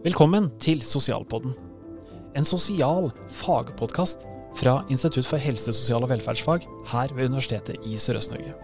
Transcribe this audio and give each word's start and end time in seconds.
Velkommen 0.00 0.46
til 0.56 0.78
Sosialpodden. 0.80 1.52
En 2.32 2.46
sosial 2.48 3.10
fagpodkast 3.36 4.22
fra 4.56 4.78
Institutt 4.88 5.26
for 5.28 5.36
helse, 5.36 5.74
sosial 5.76 6.06
og 6.06 6.08
velferdsfag 6.08 6.62
her 6.88 7.12
ved 7.12 7.28
Universitetet 7.28 7.84
i 7.84 7.98
Sørøst-Norge. 8.00 8.54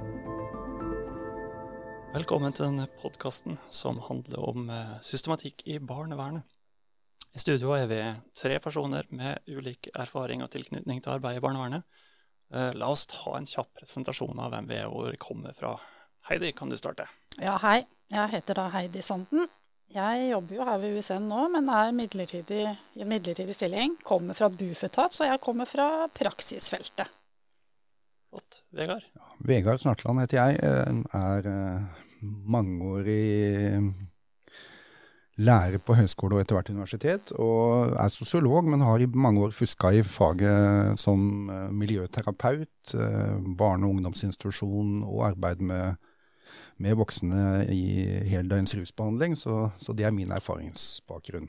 Velkommen 2.15 2.57
til 2.57 2.71
denne 2.71 2.87
podkasten 3.03 3.59
som 3.69 4.01
handler 4.07 4.47
om 4.49 4.71
eh, 4.73 4.95
systematikk 5.05 5.61
i 5.69 5.77
barnevernet. 5.77 6.49
I 7.37 7.45
studio 7.45 7.77
er 7.77 7.85
vi 7.93 8.01
tre 8.33 8.57
personer 8.65 9.05
med 9.13 9.45
ulik 9.45 9.91
erfaring 9.93 10.41
og 10.41 10.49
tilknytning 10.57 11.05
til 11.05 11.19
arbeid 11.19 11.37
i 11.37 11.45
barnevernet. 11.45 11.85
Eh, 12.49 12.73
la 12.73 12.89
oss 12.95 13.05
ta 13.13 13.37
en 13.37 13.51
kjapp 13.53 13.75
presentasjon 13.83 14.41
av 14.41 14.57
hvem 14.57 14.73
vi 14.73 14.81
er 14.81 14.89
og 14.89 15.03
hvor 15.03 15.13
vi 15.13 15.21
kommer 15.21 15.53
fra. 15.53 15.77
Heidi, 16.31 16.57
kan 16.57 16.73
du 16.73 16.81
starte? 16.81 17.11
Ja, 17.37 17.61
hei. 17.61 17.83
Jeg 18.09 18.39
heter 18.39 18.57
da 18.57 18.71
Heidi 18.73 19.05
Sanden. 19.05 19.51
Jeg 19.95 20.31
jobber 20.33 20.57
jo 20.59 20.65
her 20.67 20.81
ved 20.83 20.97
USN 20.99 21.29
nå, 21.31 21.45
men 21.55 21.69
er 21.73 21.93
midlertidig, 21.95 22.65
i 22.97 23.05
en 23.05 23.09
midlertidig 23.09 23.55
stilling. 23.55 23.95
Kommer 24.05 24.35
fra 24.35 24.49
Bufetat, 24.53 25.15
så 25.15 25.29
jeg 25.29 25.41
kommer 25.45 25.69
fra 25.71 26.09
praksisfeltet. 26.13 27.13
Godt. 28.35 28.61
Vegard? 28.77 29.07
Ja, 29.15 29.29
Vegard 29.47 29.79
Snartland 29.81 30.21
heter 30.21 30.43
jeg. 30.43 30.59
eh, 30.63 31.05
Er 31.15 31.47
eh, 31.47 32.03
mangeårig 32.21 33.95
lærer 35.37 35.79
på 35.85 35.95
høyskole 35.97 36.37
og 36.37 36.41
etter 36.43 36.57
hvert 36.57 36.71
universitet. 36.73 37.33
Og 37.39 37.93
er 37.93 38.13
sosiolog, 38.13 38.65
men 38.65 38.85
har 38.85 39.01
i 39.05 39.07
mange 39.07 39.43
år 39.45 39.55
fuska 39.55 39.93
i 39.93 40.03
faget 40.03 40.99
som 41.01 41.49
eh, 41.53 41.71
miljøterapeut, 41.73 42.95
eh, 42.97 43.37
barne- 43.57 43.87
og 43.87 43.97
ungdomsinstitusjon 43.97 45.03
og 45.05 45.27
arbeid 45.31 45.61
med 45.61 45.97
med 46.83 46.99
voksne 46.99 47.65
i 47.73 47.85
heldøgns 48.29 48.77
rusbehandling, 48.77 49.37
så, 49.39 49.71
så, 49.81 49.95
det 49.97 50.07
er 50.07 50.15
min 50.15 50.35
erfaringsbakgrunn. 50.35 51.49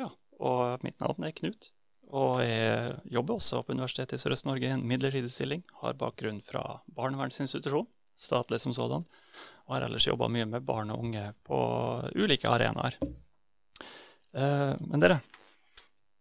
Ja, 0.00 0.08
og 0.40 0.84
mitt 0.86 0.98
navn 1.02 1.26
er 1.26 1.36
Knut. 1.36 1.70
Og 2.10 2.40
jeg 2.42 2.96
jobber 3.12 3.38
også 3.38 3.60
på 3.62 3.76
Universitetet 3.76 4.16
i 4.16 4.22
Sørøst-Norge 4.22 4.66
i 4.66 4.74
en 4.74 4.86
midlertidig 4.86 5.30
stilling. 5.30 5.62
Har 5.82 5.98
bakgrunn 5.98 6.40
fra 6.42 6.80
barnevernsinstitusjon, 6.96 7.86
statlig 8.18 8.58
som 8.64 8.74
sådan. 8.74 9.04
Og 9.68 9.76
har 9.76 9.86
ellers 9.86 10.08
jobba 10.08 10.26
mye 10.32 10.48
med 10.50 10.66
barn 10.66 10.90
og 10.90 11.04
unge 11.04 11.28
på 11.46 11.60
ulike 12.18 12.50
arenaer. 12.50 12.98
Eh, 14.34 14.74
men 14.80 15.02
dere, 15.02 15.20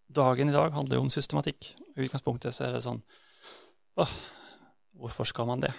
dagen 0.10 0.52
i 0.52 0.56
dag 0.56 0.76
handler 0.78 1.00
jo 1.00 1.08
om 1.08 1.14
systematikk. 1.14 1.72
I 1.96 2.06
utgangspunktet 2.06 2.54
så 2.56 2.68
er 2.68 2.78
det 2.78 2.86
sånn 2.86 3.02
åh, 4.00 4.14
hvorfor 5.00 5.28
skal 5.28 5.50
man 5.50 5.66
det? 5.66 5.74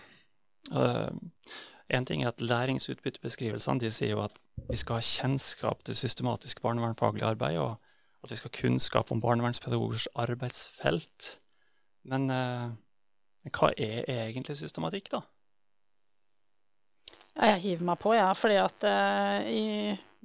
En 1.91 2.06
ting 2.06 2.22
er 2.22 2.30
at 2.30 2.41
Læringsutbyttebeskrivelsene 2.41 3.91
sier 3.91 4.14
jo 4.14 4.22
at 4.22 4.36
vi 4.69 4.78
skal 4.78 5.00
ha 5.00 5.05
kjennskap 5.05 5.83
til 5.84 5.96
systematisk 5.98 6.62
barnevernfaglig 6.62 7.24
arbeid, 7.27 7.58
og 7.58 7.80
at 8.22 8.30
vi 8.30 8.38
skal 8.38 8.52
ha 8.52 8.60
kunnskap 8.60 9.10
om 9.10 9.22
barnevernspedagogers 9.22 10.06
arbeidsfelt. 10.14 11.33
Men 12.06 12.30
eh, 12.30 12.70
hva 13.50 13.72
er 13.74 14.05
egentlig 14.06 14.58
systematikk, 14.61 15.11
da? 15.16 15.24
Ja, 17.36 17.55
jeg 17.55 17.62
hiver 17.64 17.91
meg 17.91 18.00
på, 18.02 18.14
ja. 18.14 18.30
fordi 18.36 18.58
at 18.61 18.86
eh, 18.86 19.50
i 19.50 19.66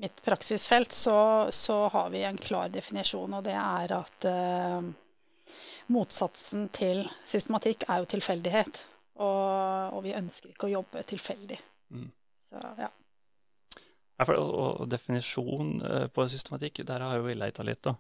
mitt 0.02 0.22
praksisfelt 0.26 0.94
så, 0.94 1.18
så, 1.56 1.86
har 1.94 2.10
vi 2.12 2.26
en 2.28 2.38
klar 2.38 2.72
definisjon, 2.74 3.38
og 3.38 3.46
det 3.46 3.56
er 3.56 3.94
at 3.96 4.28
eh, 4.30 4.90
motsatsen 5.96 6.68
til 6.76 7.06
systematikk 7.26 7.88
er 7.88 8.04
jo 8.04 8.12
tilfeldighet. 8.16 8.84
Og, 9.16 9.96
og, 9.96 10.02
vi 10.04 10.16
ønsker 10.18 10.52
ikke 10.52 10.68
å 10.68 10.76
jobbe 10.76 11.04
tilfeldig. 11.08 11.58
Mm. 11.96 12.10
Så, 12.44 12.60
ja. 12.82 12.90
ja 14.20 14.28
for, 14.28 14.36
og, 14.42 14.68
og, 14.84 14.86
definisjon 14.92 15.80
uh, 15.86 16.06
på 16.12 16.28
systematikk, 16.32 16.84
der 16.88 17.06
har 17.06 17.18
jo 17.18 17.26
vi 17.30 17.38
leita 17.38 17.66
litt. 17.68 17.84
da. 17.88 17.96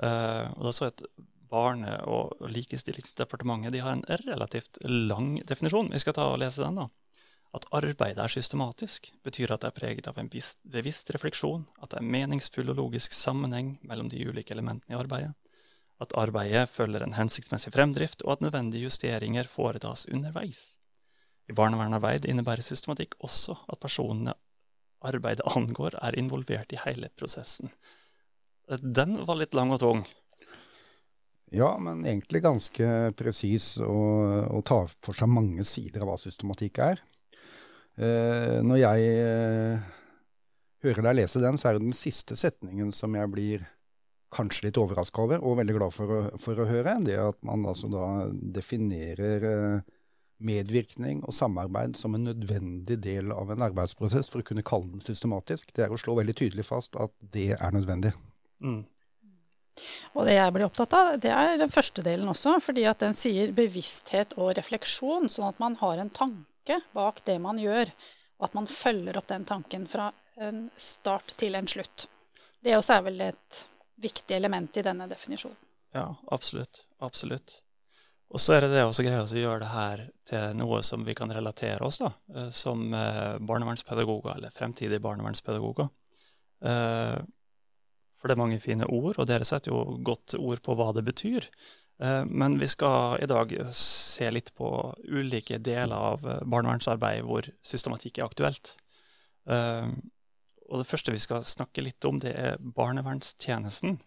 Uh, 0.00 0.50
og 0.56 0.66
da 0.68 0.74
så 0.74 0.88
jeg 0.88 0.96
at 0.96 1.06
Barne- 1.54 2.00
og 2.10 2.40
likestillingsdepartementet 2.50 3.70
de 3.70 3.82
har 3.84 3.94
en 3.94 4.06
relativt 4.24 4.80
lang 4.82 5.36
definisjon. 5.46 5.92
Vi 5.92 6.00
skal 6.02 6.16
ta 6.16 6.24
og 6.32 6.40
lese 6.42 6.64
den. 6.64 6.80
da. 6.80 6.88
At 7.54 7.68
arbeidet 7.70 8.18
er 8.18 8.32
systematisk, 8.32 9.12
betyr 9.22 9.52
at 9.54 9.62
det 9.62 9.68
er 9.70 9.76
preget 9.76 10.08
av 10.10 10.18
en 10.18 10.30
bevisst 10.32 11.12
refleksjon, 11.14 11.68
at 11.78 11.92
det 11.92 12.00
er 12.00 12.08
meningsfull 12.16 12.72
og 12.72 12.80
logisk 12.80 13.14
sammenheng 13.14 13.76
mellom 13.86 14.08
de 14.10 14.24
ulike 14.26 14.56
elementene 14.56 14.96
i 14.96 14.98
arbeidet, 14.98 15.36
at 16.02 16.14
arbeidet 16.18 16.68
følger 16.70 17.04
en 17.04 17.14
hensiktsmessig 17.16 17.72
fremdrift, 17.74 18.24
og 18.24 18.36
at 18.36 18.46
nødvendige 18.46 18.88
justeringer 18.88 19.46
foretas 19.50 20.06
underveis. 20.10 20.78
I 21.48 21.54
barnevernarbeid 21.56 22.26
innebærer 22.26 22.64
systematikk 22.64 23.14
også 23.22 23.56
at 23.68 23.80
personene 23.82 24.34
arbeidet 25.04 25.44
angår, 25.56 25.98
er 26.00 26.18
involvert 26.18 26.72
i 26.72 26.80
hele 26.86 27.10
prosessen. 27.18 27.70
Den 28.80 29.18
var 29.28 29.36
litt 29.36 29.54
lang 29.54 29.74
og 29.74 29.82
tung. 29.82 30.04
Ja, 31.54 31.74
men 31.78 32.02
egentlig 32.06 32.40
ganske 32.42 32.86
presis 33.14 33.76
og 33.84 34.62
tar 34.66 34.88
for 35.04 35.14
seg 35.14 35.30
mange 35.30 35.66
sider 35.68 36.02
av 36.02 36.10
hva 36.10 36.16
systematikk 36.18 36.80
er. 36.82 37.02
Eh, 37.94 38.58
når 38.64 38.80
jeg 38.80 39.10
eh, 39.22 39.84
hører 40.82 41.06
deg 41.06 41.18
lese 41.20 41.42
den, 41.44 41.60
så 41.60 41.68
er 41.68 41.76
det 41.76 41.84
den 41.84 41.94
siste 41.94 42.34
setningen 42.38 42.90
som 42.96 43.14
jeg 43.14 43.30
blir 43.30 43.68
kanskje 44.34 44.68
litt 44.68 44.78
overraska 44.80 45.24
over, 45.24 45.42
og 45.42 45.58
veldig 45.60 45.76
glad 45.76 45.94
for 45.94 46.10
å, 46.10 46.22
for 46.42 46.60
å, 46.60 46.68
høre. 46.68 46.96
Det 47.06 47.18
at 47.20 47.38
man 47.46 47.66
altså 47.70 47.90
da 47.92 48.06
definerer 48.32 49.46
eh, 49.50 49.92
medvirkning 50.44 51.22
og 51.24 51.34
samarbeid 51.34 51.96
som 51.98 52.16
en 52.16 52.26
nødvendig 52.28 52.98
del 53.04 53.32
av 53.34 53.52
en 53.52 53.62
arbeidsprosess 53.64 54.30
for 54.32 54.42
å 54.42 54.48
kunne 54.48 54.64
kalle 54.66 54.90
den 54.92 55.04
systematisk. 55.04 55.70
Det 55.74 55.86
er 55.86 55.94
å 55.94 56.00
slå 56.00 56.16
veldig 56.18 56.36
tydelig 56.40 56.66
fast 56.68 56.98
at 57.00 57.14
det 57.34 57.52
er 57.56 57.76
nødvendig. 57.76 58.12
Mm. 58.64 58.82
Og 60.14 60.26
det 60.28 60.36
jeg 60.36 60.54
blir 60.54 60.66
opptatt 60.68 60.94
av, 60.94 61.14
det 61.22 61.32
er 61.34 61.56
den 61.58 61.72
første 61.72 62.02
delen 62.06 62.30
også, 62.30 62.58
fordi 62.62 62.84
at 62.86 63.02
den 63.02 63.16
sier 63.18 63.54
bevissthet 63.54 64.36
og 64.38 64.54
refleksjon, 64.58 65.30
sånn 65.32 65.48
at 65.48 65.62
man 65.62 65.78
har 65.80 65.98
en 65.98 66.12
tanke 66.14 66.78
bak 66.94 67.22
det 67.26 67.40
man 67.42 67.58
gjør, 67.58 67.90
og 68.38 68.48
at 68.48 68.58
man 68.58 68.70
følger 68.70 69.18
opp 69.18 69.30
den 69.30 69.46
tanken 69.48 69.88
fra 69.90 70.12
en 70.42 70.68
start 70.78 71.34
til 71.40 71.58
en 71.58 71.70
slutt. 71.70 72.06
Det 72.64 72.76
også 72.78 72.96
er 72.96 73.06
vel 73.08 73.24
et 73.26 73.64
viktig 74.00 74.36
element 74.36 74.76
i 74.76 74.82
denne 74.82 75.06
definisjonen. 75.10 75.60
Ja, 75.94 76.08
absolutt. 76.34 76.86
Absolutt. 76.98 77.60
Og 78.34 78.42
så 78.42 78.56
er 78.56 78.64
det 78.64 78.72
det 78.72 78.82
også 78.82 79.04
greia 79.06 79.22
å 79.22 79.38
gjøre 79.38 79.60
det 79.62 79.70
her 79.70 80.00
til 80.26 80.56
noe 80.58 80.80
som 80.86 81.04
vi 81.06 81.14
kan 81.14 81.30
relatere 81.30 81.86
oss 81.86 82.00
da, 82.02 82.10
eh, 82.34 82.48
som 82.50 82.88
eh, 82.96 83.36
barnevernspedagoger, 83.38 84.34
eller 84.34 84.54
fremtidige 84.54 85.02
barnevernspedagoger. 85.04 85.86
Eh, 86.66 87.20
for 88.18 88.30
det 88.30 88.34
er 88.34 88.40
mange 88.40 88.58
fine 88.58 88.88
ord, 88.88 89.20
og 89.20 89.28
dere 89.30 89.46
setter 89.46 89.70
jo 89.70 89.98
godt 90.02 90.34
ord 90.40 90.64
på 90.64 90.74
hva 90.78 90.90
det 90.96 91.04
betyr. 91.06 91.50
Men 92.26 92.56
vi 92.58 92.66
skal 92.66 93.20
i 93.22 93.26
dag 93.30 93.52
se 93.70 94.26
litt 94.32 94.48
på 94.58 94.66
ulike 95.14 95.60
deler 95.62 95.94
av 95.94 96.24
barnevernsarbeid 96.42 97.20
hvor 97.22 97.46
systematikk 97.62 98.18
er 98.18 98.24
aktuelt. 98.24 98.72
Og 100.70 100.80
det 100.80 100.88
første 100.88 101.12
vi 101.12 101.20
skal 101.20 101.44
snakke 101.44 101.84
litt 101.84 102.04
om, 102.08 102.18
det 102.22 102.32
er 102.38 102.60
barnevernstjenesten 102.60 103.98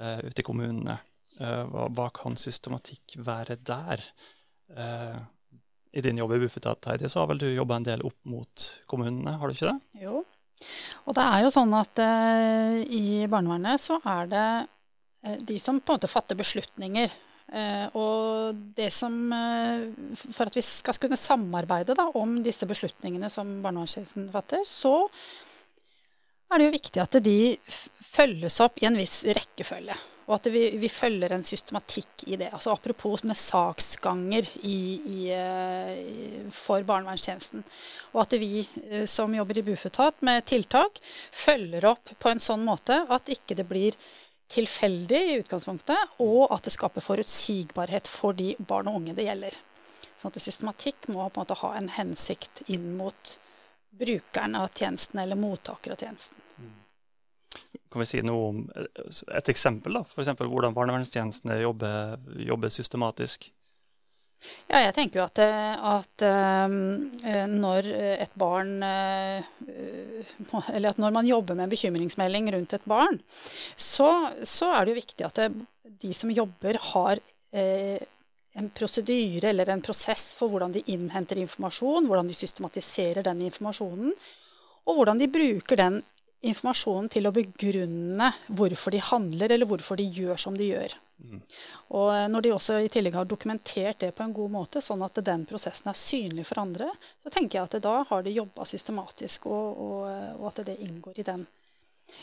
uh, 0.00 0.20
ute 0.24 0.40
i 0.40 0.46
kommunene. 0.46 0.96
Uh, 1.40 1.64
hva, 1.68 1.86
hva, 1.96 2.08
kan 2.16 2.38
systematikk 2.40 3.18
være 3.24 3.58
der? 3.66 4.02
Uh, 4.72 5.20
I 5.92 6.04
din 6.04 6.20
jobb 6.20 6.36
i 6.36 6.42
Bufetat, 6.44 6.88
Heidi, 6.88 7.10
så 7.10 7.22
har 7.22 7.32
vel 7.32 7.42
du 7.42 7.48
jobba 7.50 7.80
en 7.80 7.88
del 7.88 8.04
opp 8.06 8.18
mot 8.30 8.68
kommunene, 8.90 9.36
har 9.40 9.48
du 9.48 9.56
ikke 9.56 9.72
det? 9.72 10.04
Jo. 10.06 10.22
Og 11.08 11.16
det 11.16 11.24
er 11.24 11.44
jo 11.44 11.52
sånn 11.54 11.72
at 11.72 12.00
i 12.92 13.24
barnevernet 13.32 13.80
så 13.80 13.96
er 14.04 14.26
det 14.28 14.48
de 15.48 15.56
som 15.56 15.78
på 15.80 15.94
en 15.94 15.96
måte 15.96 16.10
fatter 16.12 16.36
beslutninger. 16.36 17.14
og 17.96 18.58
det 18.76 18.90
som 18.92 19.14
For 20.36 20.44
at 20.44 20.58
vi 20.58 20.62
skal 20.62 21.00
kunne 21.00 21.16
samarbeide 21.16 21.96
da, 21.96 22.10
om 22.12 22.42
disse 22.44 22.68
beslutningene 22.68 23.32
som 23.32 23.56
barnevernstjenesten 23.64 24.28
fatter, 24.36 24.68
så 24.68 25.08
er 26.50 26.60
det 26.60 26.68
jo 26.68 26.76
viktig 26.76 27.02
at 27.02 27.18
de 27.24 27.40
følges 28.10 28.60
opp 28.64 28.80
i 28.82 28.88
en 28.88 28.98
viss 28.98 29.22
rekkefølge. 29.24 29.96
Og 30.30 30.36
at 30.36 30.46
vi, 30.54 30.62
vi 30.78 30.88
følger 30.92 31.32
en 31.34 31.42
systematikk 31.42 32.24
i 32.30 32.36
det. 32.38 32.52
Altså 32.54 32.70
Apropos 32.70 33.24
med 33.26 33.38
saksganger 33.38 34.46
i, 34.62 34.76
i, 35.00 35.20
i, 35.34 36.42
for 36.54 36.86
barnevernstjenesten. 36.86 37.64
Og 38.14 38.20
at 38.22 38.36
vi 38.38 38.62
eh, 38.62 39.08
som 39.10 39.34
jobber 39.34 39.58
i 39.58 39.64
Bufetat 39.66 40.22
med 40.26 40.46
tiltak, 40.46 41.00
følger 41.34 41.88
opp 41.90 42.14
på 42.22 42.30
en 42.30 42.42
sånn 42.42 42.62
måte 42.66 43.00
at 43.10 43.32
ikke 43.34 43.58
det 43.58 43.66
blir 43.66 43.98
tilfeldig 44.50 45.18
i 45.18 45.36
utgangspunktet, 45.42 46.14
og 46.22 46.48
at 46.54 46.66
det 46.66 46.74
skaper 46.74 47.04
forutsigbarhet 47.04 48.10
for 48.10 48.34
de 48.34 48.54
barn 48.58 48.90
og 48.90 49.00
unge 49.00 49.14
det 49.18 49.26
gjelder. 49.26 49.58
Sånn 50.18 50.34
at 50.34 50.42
systematikk 50.42 51.10
må 51.10 51.26
på 51.26 51.40
en 51.40 51.42
måte 51.42 51.58
ha 51.62 51.74
en 51.78 51.90
hensikt 51.94 52.62
inn 52.70 52.92
mot 52.98 53.38
brukeren 54.00 54.56
av 54.58 54.72
tjenesten 54.74 55.20
eller 55.22 55.38
mottaker 55.38 55.94
av 55.94 56.00
tjenesten. 56.00 56.46
Kan 57.90 58.00
vi 58.00 58.06
si 58.06 58.20
noe 58.22 58.50
om 58.50 58.58
et 59.34 59.48
eksempel, 59.50 59.96
da? 59.98 60.04
F.eks. 60.06 60.30
hvordan 60.38 60.76
barnevernstjenestene 60.76 61.58
jobber, 61.64 62.20
jobber, 62.38 62.70
systematisk? 62.70 63.48
Ja, 64.70 64.78
jeg 64.86 64.94
tenker 64.96 65.20
jo 65.20 65.24
at, 65.26 65.40
at 65.42 66.24
uh, 66.24 67.48
når 67.50 67.88
et 67.92 68.38
barn 68.40 68.78
uh, 68.80 69.42
Eller 70.72 70.94
at 70.94 71.02
når 71.02 71.12
man 71.12 71.28
jobber 71.28 71.58
med 71.58 71.66
en 71.66 71.74
bekymringsmelding 71.74 72.48
rundt 72.54 72.78
et 72.78 72.86
barn, 72.88 73.18
så, 73.76 74.30
så 74.46 74.70
er 74.76 74.86
det 74.86 74.94
jo 74.94 75.00
viktig 75.02 75.26
at 75.26 75.42
det, 75.42 75.50
de 76.00 76.14
som 76.16 76.32
jobber, 76.32 76.78
har 76.94 77.20
uh, 77.20 78.00
en 78.58 78.70
prosedyre 78.74 79.50
eller 79.52 79.68
en 79.70 79.82
prosess 79.82 80.32
for 80.38 80.50
hvordan 80.50 80.72
de 80.74 80.82
innhenter 80.92 81.38
informasjon, 81.38 82.08
hvordan 82.08 82.30
de 82.30 82.36
systematiserer 82.36 83.22
den 83.26 83.44
informasjonen, 83.46 84.14
og 84.88 84.96
hvordan 84.96 85.20
de 85.20 85.28
bruker 85.30 85.78
den 85.78 86.00
informasjonen 86.40 87.10
til 87.12 87.28
å 87.28 87.34
begrunne 87.36 88.30
hvorfor 88.48 88.94
de 88.94 89.02
handler, 89.04 89.52
eller 89.52 89.68
hvorfor 89.68 90.00
de 90.00 90.08
gjør 90.08 90.40
som 90.40 90.56
de 90.56 90.70
gjør. 90.70 90.96
Mm. 91.20 91.40
Og 91.98 92.06
eh, 92.14 92.26
når 92.32 92.46
de 92.46 92.52
også 92.54 92.78
i 92.80 92.88
tillegg 92.92 93.18
har 93.18 93.28
dokumentert 93.28 94.00
det 94.00 94.14
på 94.16 94.24
en 94.24 94.32
god 94.34 94.54
måte, 94.54 94.80
sånn 94.84 95.04
at 95.04 95.20
den 95.24 95.44
prosessen 95.48 95.92
er 95.92 96.00
synlig 96.00 96.46
for 96.48 96.62
andre, 96.62 96.88
så 97.20 97.32
tenker 97.32 97.58
jeg 97.58 97.68
at 97.68 97.78
da 97.84 97.96
har 98.08 98.24
de 98.24 98.34
jobba 98.34 98.66
systematisk, 98.68 99.50
og, 99.52 99.84
og, 99.84 100.02
og, 100.38 100.46
at 100.52 100.62
det 100.70 100.80
inngår 100.80 101.20
i 101.20 101.26
den 101.28 101.44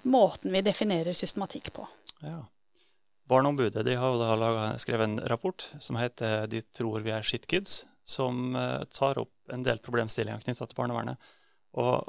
måten 0.09 0.51
vi 0.51 0.65
definerer 0.65 1.15
systematikk 1.15 1.71
på. 1.77 1.85
Ja. 2.25 2.41
Barneombudet 3.27 3.83
de 3.85 3.95
har 3.99 4.19
da 4.21 4.35
laget, 4.39 4.81
skrevet 4.81 5.09
en 5.09 5.19
rapport 5.27 5.65
som 5.83 5.99
heter 5.99 6.47
'De 6.47 6.61
tror 6.61 7.03
vi 7.03 7.11
er 7.11 7.25
shitkids', 7.25 7.85
som 8.07 8.55
uh, 8.55 8.83
tar 8.83 9.19
opp 9.19 9.51
en 9.51 9.63
del 9.63 9.79
problemstillinger 9.83 10.45
knytta 10.45 10.67
til 10.67 10.79
barnevernet. 10.79 11.17
Og 11.75 12.07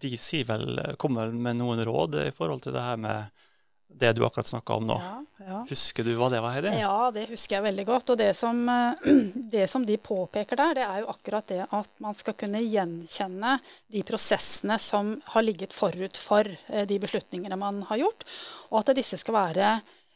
de 0.00 0.16
vel, 0.46 0.80
kommer 0.98 1.32
med 1.32 1.56
noen 1.56 1.80
råd 1.84 2.20
i 2.26 2.32
forhold 2.32 2.60
til 2.60 2.76
det 2.76 2.82
her 2.84 2.96
med 3.00 3.46
det 3.90 4.12
du 4.12 4.24
akkurat 4.24 4.46
snakka 4.46 4.74
om 4.78 4.86
nå. 4.86 4.96
Ja, 5.02 5.46
ja. 5.46 5.60
Husker 5.68 6.06
du 6.06 6.12
hva 6.18 6.28
det 6.30 6.40
var, 6.44 6.54
Heidi? 6.54 6.72
Ja, 6.78 7.10
det 7.14 7.26
husker 7.32 7.56
jeg 7.56 7.64
veldig 7.64 7.86
godt. 7.88 8.12
Og 8.12 8.18
det 8.20 8.30
som, 8.38 8.60
det 9.54 9.66
som, 9.70 9.86
de 9.86 9.96
påpeker 9.98 10.60
der, 10.60 10.74
det 10.78 10.84
er 10.86 11.02
jo 11.02 11.10
akkurat 11.10 11.48
det 11.50 11.64
at 11.66 11.90
man 12.02 12.16
skal 12.16 12.36
kunne 12.38 12.62
gjenkjenne 12.62 13.56
de 13.90 14.04
prosessene 14.06 14.78
som 14.80 15.16
har 15.34 15.46
ligget 15.46 15.74
forut 15.74 16.20
for 16.20 16.46
eh, 16.46 16.86
de 16.86 17.00
beslutningene 17.02 17.58
man 17.60 17.82
har 17.90 18.04
gjort, 18.04 18.28
og 18.70 18.82
at 18.82 18.94
disse 19.00 19.18
skal 19.20 19.36
være 19.40 19.72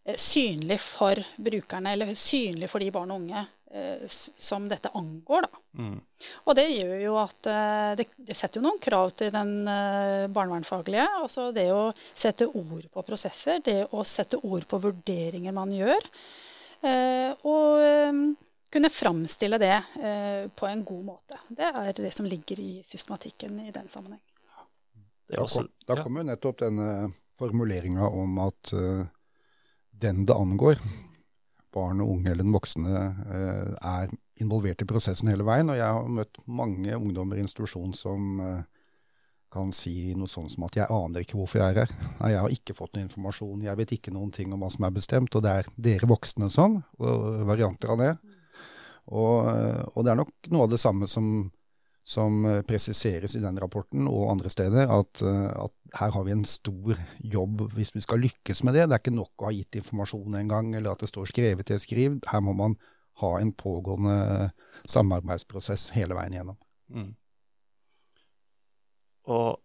eh, 0.06 0.16
synlige 0.20 0.80
for 0.84 1.20
brukerne, 1.36 1.92
eller 1.92 2.14
synlig 2.18 2.70
for 2.70 2.84
de 2.84 2.92
barn 2.94 3.12
og 3.14 3.22
unge 3.24 3.46
Eh, 3.74 4.06
som 4.36 4.68
dette 4.68 4.88
angår. 4.94 5.42
Da. 5.42 5.58
Mm. 5.82 6.00
Og 6.46 6.54
det 6.54 6.64
gjør 6.70 7.00
jo 7.02 7.14
at 7.18 7.48
eh, 7.50 7.94
det, 7.98 8.04
det, 8.22 8.36
setter 8.38 8.60
jo 8.60 8.68
noen 8.68 8.78
krav 8.78 9.10
til 9.18 9.32
den 9.34 9.66
barnevernfaglige. 10.30 11.06
Altså 11.18 11.48
det 11.56 11.66
å 11.74 11.88
sette 12.14 12.46
ord 12.46 12.84
på 12.94 13.02
prosesser, 13.02 13.58
det 13.66 13.80
å 13.90 14.04
sette 14.06 14.38
ord 14.46 14.68
på 14.70 14.78
vurderinger 14.84 15.56
man 15.56 15.74
gjør. 15.74 16.06
Og 17.48 18.34
kunne 18.68 18.90
framstille 18.92 19.56
det 19.56 19.78
på 20.52 20.66
en 20.68 20.82
god 20.84 21.04
måte. 21.06 21.38
Det 21.48 21.70
er 21.70 21.96
det 21.96 22.10
som 22.12 22.28
ligger 22.28 22.60
i 22.60 22.72
systematikken 22.84 23.56
i 23.64 23.72
den 23.72 23.88
sammenheng. 23.88 24.20
Da 25.32 25.96
kommer 25.96 26.20
jo 26.20 26.28
nettopp 26.28 26.60
denne 26.60 26.90
formuleringa 27.40 28.10
om 28.12 28.36
at 28.44 28.74
den 30.04 30.24
det 30.28 30.36
angår, 30.36 30.80
barn 31.74 32.02
og 32.04 32.12
unge 32.16 32.30
eller 32.30 32.44
den 32.44 32.54
voksne 32.54 33.00
eh, 33.24 33.72
er 33.74 34.12
involvert 34.42 34.82
i 34.82 34.88
prosessen 34.88 35.30
hele 35.30 35.46
veien. 35.46 35.70
Og 35.72 35.78
jeg 35.78 35.96
har 35.98 36.14
møtt 36.20 36.38
mange 36.46 36.94
ungdommer 36.96 37.38
i 37.38 37.44
institusjon 37.44 37.94
som 37.96 38.38
eh, 38.44 38.62
kan 39.54 39.70
si 39.74 40.14
noe 40.18 40.30
sånn 40.30 40.48
som 40.50 40.66
at 40.66 40.76
'jeg 40.76 40.90
aner 40.90 41.22
ikke 41.22 41.38
hvorfor 41.38 41.60
jeg 41.60 41.74
er 41.74 41.84
her'. 41.84 41.96
Nei, 42.20 42.30
'Jeg 42.30 42.42
har 42.42 42.54
ikke 42.56 42.74
fått 42.74 42.94
noe 42.94 43.06
informasjon, 43.06 43.62
jeg 43.62 43.76
vet 43.78 43.92
ikke 43.94 44.14
noen 44.14 44.32
ting 44.34 44.52
om 44.52 44.60
hva 44.60 44.70
som 44.70 44.84
er 44.84 44.90
bestemt'. 44.90 45.34
Og 45.34 45.42
det 45.42 45.50
er 45.50 45.68
dere 45.78 46.10
voksne 46.10 46.50
som, 46.50 46.82
og 46.98 47.46
varianter 47.46 47.90
av 47.90 47.98
det. 47.98 48.18
Og, 49.14 49.46
og 49.94 50.04
det 50.04 50.10
er 50.10 50.16
nok 50.16 50.32
noe 50.50 50.64
av 50.64 50.70
det 50.70 50.80
samme 50.80 51.06
som 51.06 51.52
som 52.04 52.44
eh, 52.44 52.62
presiseres 52.68 53.36
i 53.36 53.40
den 53.40 53.58
rapporten 53.60 54.04
og 54.10 54.28
andre 54.34 54.52
steder, 54.52 54.90
at, 54.92 55.22
eh, 55.24 55.50
at, 55.64 55.72
her 55.96 56.10
har 56.12 56.24
vi 56.26 56.34
en 56.34 56.44
stor 56.44 56.98
jobb 57.22 57.62
hvis 57.72 57.94
vi 57.94 58.02
skal 58.04 58.20
lykkes 58.20 58.64
med 58.66 58.76
det. 58.76 58.88
Det 58.88 58.96
er 58.96 59.02
ikke 59.02 59.14
nok 59.14 59.40
å 59.40 59.48
ha 59.48 59.54
gitt 59.54 59.78
informasjon 59.80 60.36
en 60.36 60.52
gang, 60.52 60.74
eller 60.74 60.92
at 60.92 61.04
det 61.04 61.08
står 61.08 61.30
skrevet 61.30 61.70
til 61.70 61.80
skriv. 61.80 62.18
Her 62.28 62.44
må 62.44 62.52
man 62.58 62.76
ha 63.22 63.30
en 63.38 63.54
pågående 63.56 64.50
samarbeidsprosess 64.90 65.92
hele 65.94 66.18
veien 66.18 66.36
gjennom. 66.36 66.58
Mm. 66.92 67.12
Og 69.32 69.62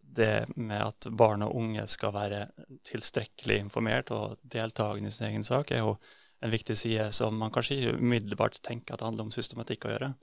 det 0.00 0.46
med 0.56 0.80
at 0.80 1.10
barn 1.12 1.44
og 1.46 1.54
unge 1.60 1.84
skal 1.90 2.14
være 2.14 2.44
tilstrekkelig 2.86 3.60
informert 3.66 4.10
og 4.14 4.38
deltakende 4.42 5.12
i 5.12 5.14
sin 5.14 5.28
egen 5.28 5.46
sak, 5.46 5.74
er 5.74 5.84
jo 5.84 5.96
en 6.40 6.54
viktig 6.54 6.78
side 6.78 7.10
som 7.12 7.36
man 7.36 7.52
kanskje 7.52 7.76
ikke 7.76 7.98
umiddelbart 8.00 8.62
tenker 8.64 8.94
at 8.94 9.02
det 9.02 9.10
handler 9.10 9.28
om 9.28 9.34
systematikk 9.34 9.84
å 9.84 9.92
gjøre. 9.92 10.14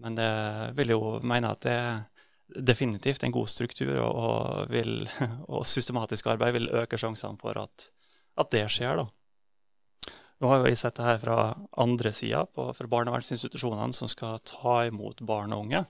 Men 0.00 0.16
det 0.16 0.30
vil 0.78 0.94
jo 0.94 1.00
mene 1.26 1.52
at 1.52 1.62
det 1.66 1.76
er 1.76 2.02
definitivt 2.50 3.22
en 3.22 3.34
god 3.34 3.48
struktur, 3.52 3.92
og, 4.00 4.10
og, 4.10 4.70
vil, 4.72 5.04
og 5.54 5.66
systematisk 5.68 6.30
arbeid 6.32 6.56
vil 6.56 6.70
øke 6.82 6.98
sjansene 6.98 7.38
for 7.40 7.58
at, 7.60 7.90
at, 8.36 8.50
det 8.52 8.66
skjer. 8.72 9.02
da. 9.02 10.14
Nå 10.40 10.50
har 10.50 10.64
vi 10.64 10.76
sett 10.78 10.96
det 10.96 11.06
her 11.06 11.20
fra 11.20 11.40
andre 11.84 12.12
sida, 12.16 12.46
fra 12.54 12.90
barnevernsinstitusjonene 12.94 13.92
som 13.96 14.08
skal 14.08 14.40
ta 14.48 14.80
imot 14.88 15.20
barn 15.28 15.52
og 15.52 15.66
unge. 15.66 15.84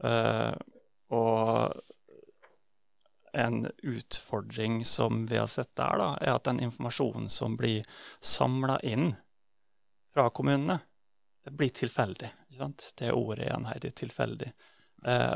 Uh, 0.00 0.56
og 1.12 1.76
en 3.36 3.66
utfordring 3.84 4.80
som 4.84 5.26
vi 5.28 5.36
har 5.36 5.48
sett 5.52 5.74
der, 5.76 6.00
da, 6.00 6.08
er 6.24 6.34
at 6.38 6.48
den 6.48 6.62
informasjonen 6.64 7.28
som 7.32 7.56
blir 7.60 7.84
samla 8.24 8.78
inn 8.80 9.10
fra 10.16 10.30
kommunene, 10.32 10.80
blir 11.52 11.74
tilfeldig. 11.74 12.32
Det 12.96 13.12
ordet 13.12 13.46
igjen 13.46 13.68
her, 13.68 13.78
det 13.82 13.92
er 13.92 14.00
tilfeldig. 14.00 14.50
Eh, 15.04 15.32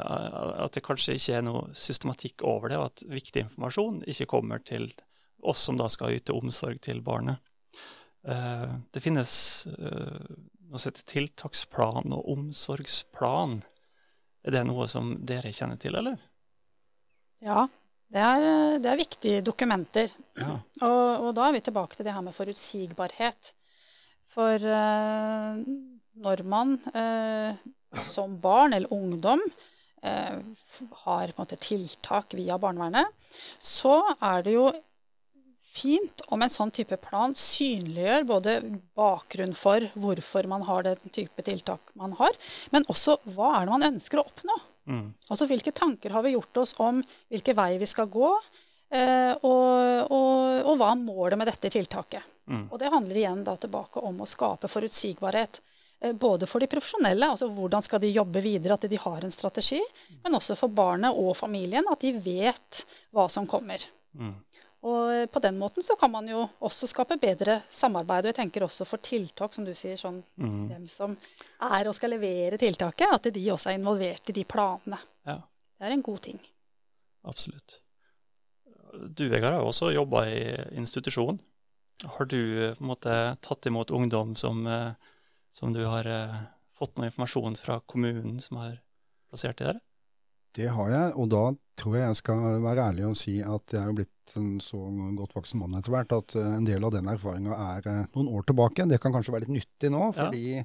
at 0.65 0.75
det 0.75 0.83
kanskje 0.87 1.15
ikke 1.19 1.37
er 1.39 1.45
noe 1.47 1.69
systematikk 1.77 2.45
over 2.49 2.73
det, 2.73 2.79
og 2.81 2.89
at 2.89 3.05
viktig 3.11 3.45
informasjon 3.45 4.03
ikke 4.11 4.29
kommer 4.31 4.63
til 4.65 4.89
oss 5.47 5.67
som 5.69 5.79
da 5.81 5.89
skal 5.93 6.17
yte 6.17 6.35
omsorg 6.37 6.81
til 6.85 7.03
barnet. 7.05 7.39
Eh, 8.27 8.73
det 8.93 9.03
finnes 9.05 9.35
eh, 9.71 10.33
noe 10.71 10.81
som 10.81 10.91
heter 10.91 11.07
tiltaksplan 11.13 12.17
og 12.17 12.33
omsorgsplan. 12.35 13.61
Er 14.45 14.57
det 14.57 14.65
noe 14.69 14.89
som 14.89 15.15
dere 15.29 15.53
kjenner 15.55 15.81
til, 15.81 15.97
eller? 16.01 16.19
Ja, 17.45 17.67
det 18.11 18.21
er, 18.27 18.45
det 18.83 18.91
er 18.91 19.01
viktige 19.01 19.45
dokumenter. 19.45 20.11
Ja. 20.41 20.59
Og, 20.83 21.29
og, 21.29 21.31
da 21.37 21.47
er 21.47 21.57
vi 21.57 21.65
tilbake 21.65 21.97
til 21.97 22.09
det 22.09 22.15
her 22.17 22.25
med 22.25 22.37
forutsigbarhet. 22.37 23.55
For 24.31 24.63
uh, 24.63 25.61
når 26.19 26.43
man 26.49 26.77
eh, 26.95 27.59
som 28.03 28.37
barn 28.41 28.75
eller 28.77 28.93
ungdom 28.93 29.43
eh, 30.03 30.39
har 31.05 31.33
måte, 31.37 31.59
tiltak 31.61 32.35
via 32.39 32.59
barnevernet, 32.59 33.11
så 33.59 34.01
er 34.19 34.47
det 34.47 34.57
jo 34.57 34.71
fint 35.71 36.25
om 36.35 36.43
en 36.43 36.51
sånn 36.51 36.73
type 36.75 36.97
plan 37.03 37.35
synliggjør 37.37 38.27
både 38.27 38.57
bakgrunn 38.99 39.53
for 39.55 39.85
hvorfor 39.95 40.49
man 40.51 40.65
har 40.67 40.89
den 40.89 41.13
type 41.15 41.45
tiltak 41.47 41.93
man 41.99 42.17
har, 42.19 42.35
men 42.75 42.87
også 42.91 43.21
hva 43.37 43.55
er 43.59 43.69
det 43.69 43.77
man 43.77 43.89
ønsker 43.93 44.21
å 44.21 44.27
oppnå. 44.27 44.57
Mm. 44.91 45.07
Altså 45.29 45.47
hvilke 45.47 45.75
tanker 45.77 46.17
har 46.17 46.25
vi 46.27 46.35
gjort 46.35 46.63
oss 46.63 46.75
om 46.83 46.99
hvilken 47.31 47.59
vei 47.59 47.71
vi 47.79 47.89
skal 47.89 48.11
gå, 48.11 48.31
eh, 48.91 49.33
og, 49.47 50.11
og, 50.11 50.39
og, 50.65 50.73
hva 50.81 50.91
er 50.91 51.05
målet 51.05 51.39
med 51.39 51.53
dette 51.53 51.71
tiltaket. 51.71 52.27
Mm. 52.51 52.65
Og 52.67 52.79
det 52.83 52.91
handler 52.91 53.21
igjen 53.21 53.45
da 53.47 53.55
tilbake 53.61 54.03
om 54.03 54.25
å 54.25 54.29
skape 54.29 54.71
forutsigbarhet. 54.71 55.61
Eh, 56.01 56.13
både 56.13 56.47
for 56.49 56.61
de 56.61 56.69
profesjonelle, 56.71 57.29
altså 57.29 57.49
hvordan 57.53 57.85
skal 57.85 58.01
de 58.01 58.13
jobbe 58.15 58.41
videre, 58.41 58.77
at 58.77 58.89
de 58.89 59.01
har 59.01 59.25
en 59.25 59.35
strategi. 59.35 59.81
Men 60.25 60.39
også 60.39 60.57
for 60.57 60.73
barnet 60.73 61.17
og 61.17 61.35
familien, 61.37 61.85
at 61.93 62.01
de 62.01 62.15
vet 62.25 62.85
hva 63.13 63.29
som 63.33 63.49
kommer. 63.49 63.85
Mm. 64.17 64.39
Og 64.89 65.13
eh, 65.13 65.27
på 65.29 65.43
den 65.45 65.59
måten 65.61 65.85
så 65.85 65.97
kan 66.01 66.13
man 66.13 66.29
jo 66.29 66.47
også 66.65 66.89
skape 66.89 67.19
bedre 67.21 67.59
samarbeid. 67.69 68.25
Og 68.25 68.33
jeg 68.33 68.39
tenker 68.41 68.65
også 68.65 68.89
for 68.89 69.05
tiltak, 69.05 69.53
som 69.55 69.67
du 69.67 69.75
sier, 69.77 70.01
sånn 70.01 70.23
mm. 70.41 70.65
dem 70.71 70.89
som 70.89 71.19
er 71.69 71.91
og 71.91 71.97
skal 71.97 72.15
levere 72.17 72.61
tiltaket, 72.61 73.13
at 73.13 73.29
de 73.35 73.45
også 73.53 73.73
er 73.73 73.79
involvert 73.81 74.33
i 74.33 74.39
de 74.41 74.47
planene. 74.49 75.03
Ja. 75.29 75.37
Det 75.77 75.89
er 75.89 75.97
en 75.97 76.09
god 76.09 76.25
ting. 76.25 76.41
Absolutt. 77.29 77.79
Du, 78.91 79.29
Vegard, 79.29 79.53
har 79.53 79.61
jo 79.61 79.69
også 79.71 79.93
jobba 79.93 80.25
i 80.33 80.41
institusjon. 80.81 81.39
Har 82.17 82.25
du 82.33 82.41
eh, 82.41 82.73
på 82.73 82.85
en 82.85 82.93
måte 82.95 83.21
tatt 83.45 83.69
imot 83.69 83.93
ungdom 83.93 84.33
som 84.33 84.65
eh, 84.65 85.10
som 85.51 85.75
du 85.75 85.83
har 85.85 86.07
eh, 86.09 86.41
fått 86.75 86.97
noe 86.97 87.11
informasjon 87.11 87.59
fra 87.61 87.81
kommunen 87.91 88.39
som 88.43 88.61
har 88.63 88.79
plassert 89.31 89.61
i 89.61 89.69
dere? 89.69 89.83
Det 90.57 90.67
har 90.75 90.91
jeg, 90.91 91.11
og 91.15 91.29
da 91.31 91.43
tror 91.79 91.97
jeg 91.97 92.09
jeg 92.09 92.19
skal 92.19 92.63
være 92.65 92.87
ærlig 92.91 93.07
og 93.07 93.19
si 93.19 93.37
at 93.39 93.75
jeg 93.75 93.81
er 93.81 93.97
blitt 93.97 94.35
en 94.39 94.61
så 94.63 94.79
godt 95.19 95.35
voksen 95.35 95.63
mann 95.63 95.77
etter 95.79 95.95
hvert 95.95 96.15
at 96.15 96.37
eh, 96.39 96.55
en 96.59 96.67
del 96.67 96.87
av 96.87 96.95
den 96.95 97.11
erfaringa 97.11 97.57
er 97.77 97.91
eh, 97.91 98.07
noen 98.15 98.31
år 98.37 98.47
tilbake. 98.49 98.87
Det 98.91 99.01
kan 99.03 99.15
kanskje 99.15 99.35
være 99.35 99.47
litt 99.47 99.57
nyttig 99.61 99.93
nå, 99.95 100.03
fordi 100.17 100.45
ja. 100.59 100.65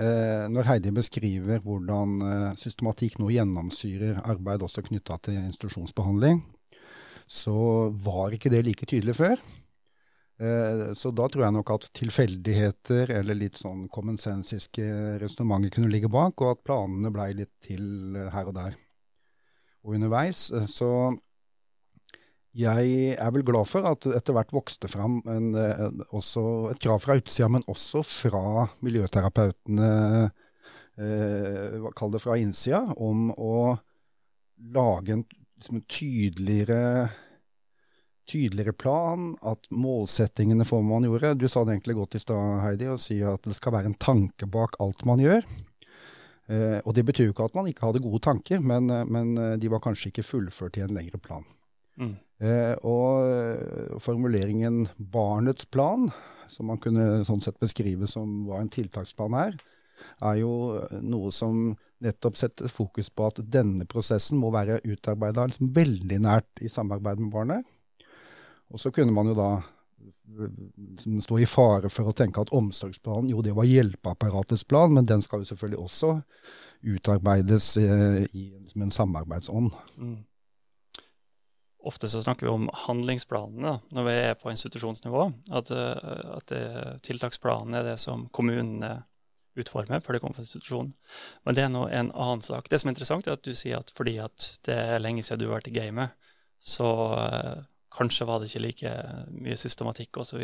eh, 0.00 0.46
når 0.52 0.68
Heidi 0.68 0.94
beskriver 0.96 1.62
hvordan 1.64 2.16
eh, 2.26 2.48
systematikk 2.60 3.20
nå 3.20 3.30
gjennomsyrer 3.34 4.22
arbeid 4.24 4.64
også 4.66 4.84
knytta 4.88 5.20
til 5.26 5.40
institusjonsbehandling, 5.42 6.42
så 7.30 7.56
var 8.04 8.34
ikke 8.34 8.50
det 8.52 8.64
like 8.66 8.88
tydelig 8.90 9.16
før. 9.20 9.42
Eh, 10.40 10.84
så 10.96 11.10
da 11.12 11.26
tror 11.28 11.44
jeg 11.44 11.54
nok 11.56 11.72
at 11.74 11.88
tilfeldigheter 11.98 13.12
eller 13.18 13.36
litt 13.36 13.58
sånn 13.60 13.84
kommensensiske 13.92 14.86
resonnementer 15.20 15.74
kunne 15.74 15.92
ligge 15.92 16.08
bak, 16.12 16.40
og 16.40 16.54
at 16.54 16.62
planene 16.64 17.12
blei 17.12 17.32
litt 17.36 17.52
til 17.64 18.16
her 18.32 18.48
og 18.48 18.56
der 18.56 18.78
og 19.84 19.96
underveis. 19.96 20.48
Så 20.68 20.88
jeg 22.56 23.14
er 23.14 23.30
vel 23.34 23.44
glad 23.46 23.68
for 23.70 23.86
at 23.86 24.08
etter 24.10 24.34
hvert 24.34 24.52
vokste 24.52 24.88
fram 24.90 25.20
en, 25.30 25.52
også 26.10 26.42
et 26.72 26.80
krav 26.82 27.04
fra 27.04 27.16
utsida, 27.20 27.48
men 27.52 27.66
også 27.70 28.02
fra 28.06 28.66
miljøterapeutene, 28.84 29.90
eh, 31.00 31.88
kall 31.96 32.16
det 32.16 32.24
fra 32.24 32.36
innsida, 32.40 32.82
om 32.96 33.30
å 33.36 33.76
lage 34.74 35.14
en, 35.14 35.24
liksom 35.60 35.80
en 35.80 35.88
tydeligere, 35.88 36.82
tydeligere 38.28 38.76
plan, 38.76 39.32
at 39.46 39.66
målsettingene 39.72 40.66
for 40.68 40.82
hva 40.82 41.00
man 41.00 41.06
gjorde 41.08 41.34
Du 41.40 41.48
sa 41.48 41.64
det 41.64 41.76
egentlig 41.76 41.96
godt 41.98 42.18
i 42.18 42.22
stad, 42.22 42.60
Heidi, 42.64 42.90
å 42.90 42.98
si 43.00 43.20
at 43.26 43.46
det 43.46 43.56
skal 43.56 43.74
være 43.74 43.92
en 43.92 43.98
tanke 43.98 44.46
bak 44.50 44.76
alt 44.82 45.04
man 45.08 45.22
gjør. 45.22 45.46
Eh, 46.50 46.78
og 46.84 46.94
det 46.94 47.06
betyr 47.06 47.30
jo 47.30 47.34
ikke 47.34 47.48
at 47.50 47.56
man 47.58 47.70
ikke 47.70 47.86
hadde 47.86 48.04
gode 48.04 48.22
tanker, 48.26 48.60
men, 48.60 48.90
men 49.10 49.34
de 49.60 49.72
var 49.72 49.82
kanskje 49.84 50.10
ikke 50.10 50.26
fullført 50.26 50.78
i 50.78 50.84
en 50.86 50.94
lengre 50.94 51.22
plan. 51.22 51.46
Mm. 52.00 52.14
Eh, 52.40 52.74
og 52.88 53.26
eh, 53.28 53.98
formuleringen 54.00 54.88
'barnets 54.96 55.66
plan', 55.68 56.08
som 56.48 56.70
man 56.72 56.80
kunne 56.82 57.24
sånn 57.26 57.42
sett 57.44 57.60
beskrive 57.60 58.08
som 58.10 58.46
hva 58.48 58.62
en 58.62 58.72
tiltaksplan 58.72 59.36
er, 59.38 59.58
er 60.24 60.40
jo 60.40 60.52
noe 61.04 61.30
som 61.30 61.76
nettopp 62.00 62.38
setter 62.40 62.70
fokus 62.72 63.10
på 63.12 63.26
at 63.28 63.42
denne 63.44 63.84
prosessen 63.84 64.40
må 64.40 64.48
være 64.54 64.80
utarbeida 64.88 65.44
liksom 65.46 65.68
veldig 65.76 66.18
nært 66.24 66.64
i 66.64 66.72
samarbeid 66.72 67.20
med 67.20 67.32
barnet. 67.34 67.68
Og 68.70 68.80
så 68.80 68.92
kunne 68.94 69.14
man 69.14 69.30
jo 69.30 69.36
da 69.38 69.50
stå 71.20 71.38
i 71.42 71.46
fare 71.48 71.90
for 71.92 72.08
å 72.08 72.16
tenke 72.16 72.40
at 72.40 72.52
omsorgsplanen 72.54 73.32
jo 73.32 73.42
det 73.44 73.52
var 73.56 73.68
hjelpeapparatets 73.68 74.64
plan, 74.64 74.94
men 74.94 75.08
den 75.08 75.22
skal 75.24 75.42
jo 75.42 75.50
selvfølgelig 75.50 75.82
også 75.82 76.12
utarbeides 76.94 77.74
eh, 77.82 78.22
i, 78.32 78.44
som 78.70 78.86
en 78.86 78.94
samarbeidsånd. 78.94 79.74
Mm. 79.98 80.18
Ofte 81.90 82.08
så 82.12 82.22
snakker 82.22 82.46
vi 82.46 82.52
om 82.52 82.70
handlingsplanene 82.86 83.74
når 83.90 84.06
vi 84.06 84.16
er 84.22 84.38
på 84.38 84.52
institusjonsnivå. 84.52 85.26
At, 85.50 85.72
eh, 85.74 86.24
at 86.38 86.54
tiltaksplanen 87.04 87.76
er 87.76 87.90
det 87.90 87.98
som 88.00 88.28
kommunene 88.32 89.00
utformer 89.58 90.00
før 90.00 90.16
det 90.16 90.22
kommer 90.22 90.38
fra 90.38 90.46
institusjonen. 90.46 90.92
Men 91.44 91.56
det 91.56 91.64
er 91.64 91.72
nå 91.72 91.86
en 91.88 92.12
annen 92.12 92.44
sak. 92.44 92.70
Det 92.70 92.80
som 92.80 92.90
er 92.90 92.94
interessant, 92.94 93.26
er 93.26 93.36
at 93.36 93.44
du 93.44 93.52
sier 93.56 93.80
at 93.80 93.92
fordi 93.96 94.16
at 94.22 94.52
det 94.66 94.76
er 94.76 95.02
lenge 95.02 95.24
siden 95.26 95.42
du 95.42 95.48
har 95.48 95.58
vært 95.58 95.70
i 95.72 95.74
gamet, 95.74 96.14
så 96.60 96.90
uh, 97.16 97.62
kanskje 97.94 98.26
var 98.28 98.40
det 98.40 98.50
ikke 98.50 98.64
like 98.64 98.94
mye 99.34 99.58
systematikk 99.58 100.20
osv. 100.22 100.42